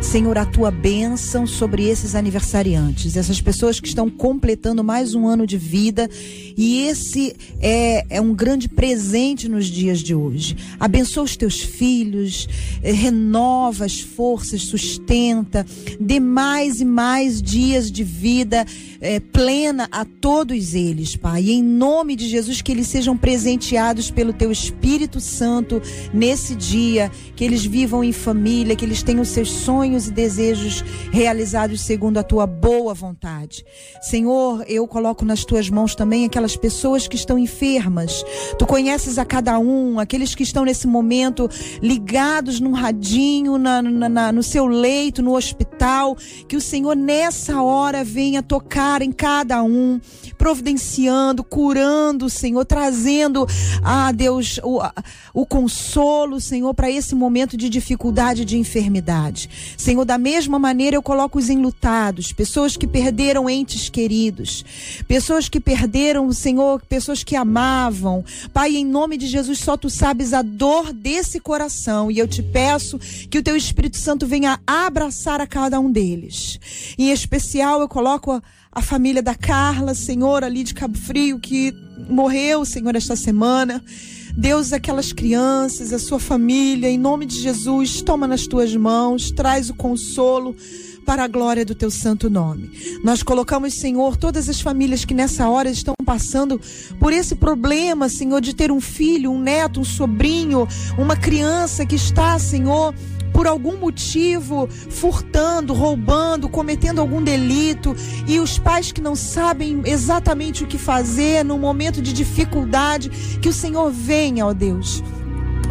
[0.00, 5.46] Senhor, a tua bênção sobre esses aniversariantes, essas pessoas que estão completando mais um ano
[5.46, 6.08] de vida.
[6.56, 10.56] E esse é, é um grande presente nos dias de hoje.
[10.80, 12.48] Abençoa os teus filhos,
[12.82, 15.66] eh, renova as forças, sustenta,
[16.00, 18.66] dê mais e mais dias de vida
[19.00, 21.44] eh, plena a todos eles, Pai.
[21.44, 25.80] E em nome de Jesus, que eles sejam presenteados pelo teu Espírito Santo
[26.12, 30.84] nesse dia, que eles vivam em família, que eles tenham seus sonhos sonhos e desejos
[31.10, 33.64] realizados segundo a tua boa vontade.
[34.00, 38.24] Senhor, eu coloco nas tuas mãos também aquelas pessoas que estão enfermas.
[38.56, 41.48] Tu conheces a cada um, aqueles que estão nesse momento
[41.82, 46.16] ligados num radinho, na, na, na, no seu leito, no hospital.
[46.46, 50.00] Que o Senhor nessa hora venha tocar em cada um,
[50.38, 53.44] providenciando, curando, Senhor, trazendo,
[53.82, 54.80] ah, Deus, o,
[55.34, 59.50] o consolo, Senhor, para esse momento de dificuldade, de enfermidade.
[59.80, 64.62] Senhor, da mesma maneira eu coloco os enlutados, pessoas que perderam entes queridos,
[65.08, 68.22] pessoas que perderam, Senhor, pessoas que amavam.
[68.52, 72.42] Pai, em nome de Jesus, só tu sabes a dor desse coração e eu te
[72.42, 72.98] peço
[73.30, 76.60] que o teu Espírito Santo venha abraçar a cada um deles.
[76.98, 81.74] Em especial, eu coloco a, a família da Carla, Senhor, ali de Cabo Frio, que
[82.08, 83.82] morreu, Senhor, esta semana.
[84.36, 89.70] Deus, aquelas crianças, a sua família, em nome de Jesus, toma nas tuas mãos, traz
[89.70, 90.54] o consolo
[91.04, 92.70] para a glória do teu santo nome.
[93.02, 96.60] Nós colocamos, Senhor, todas as famílias que nessa hora estão passando
[97.00, 101.96] por esse problema, Senhor, de ter um filho, um neto, um sobrinho, uma criança que
[101.96, 102.94] está, Senhor,
[103.40, 107.96] por algum motivo furtando, roubando, cometendo algum delito
[108.28, 113.08] e os pais que não sabem exatamente o que fazer num momento de dificuldade,
[113.40, 115.02] que o Senhor venha, ó Deus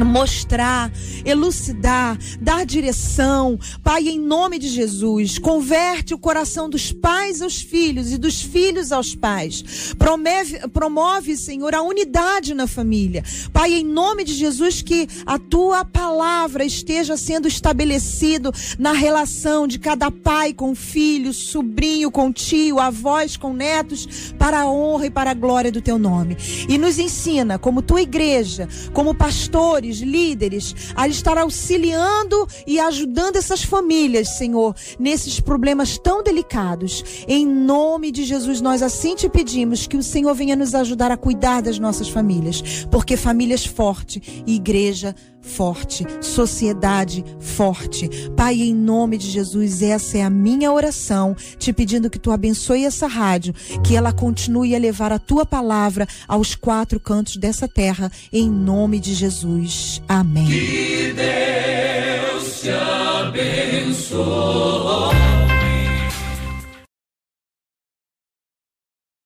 [0.05, 0.91] mostrar,
[1.25, 3.59] elucidar, dar direção.
[3.83, 8.91] Pai, em nome de Jesus, converte o coração dos pais aos filhos e dos filhos
[8.91, 9.93] aos pais.
[9.97, 13.23] Promove, promove, Senhor, a unidade na família.
[13.51, 19.79] Pai, em nome de Jesus, que a tua palavra esteja sendo estabelecido na relação de
[19.79, 25.31] cada pai com filho, sobrinho com tio, avós com netos, para a honra e para
[25.31, 26.37] a glória do teu nome.
[26.67, 33.35] E nos ensina, como tua igreja, como pastores, pastores, líderes, a estar auxiliando e ajudando
[33.35, 37.03] essas famílias, Senhor, nesses problemas tão delicados.
[37.27, 41.17] Em nome de Jesus, nós assim te pedimos que o Senhor venha nos ajudar a
[41.17, 48.09] cuidar das nossas famílias, porque famílias fortes e igreja forte, sociedade forte.
[48.35, 52.85] Pai, em nome de Jesus, essa é a minha oração, te pedindo que tu abençoe
[52.85, 58.11] essa rádio, que ela continue a levar a tua palavra aos quatro cantos dessa terra,
[58.31, 60.01] em nome de Jesus.
[60.07, 60.47] Amém.
[60.47, 64.19] Que Deus te abençoe.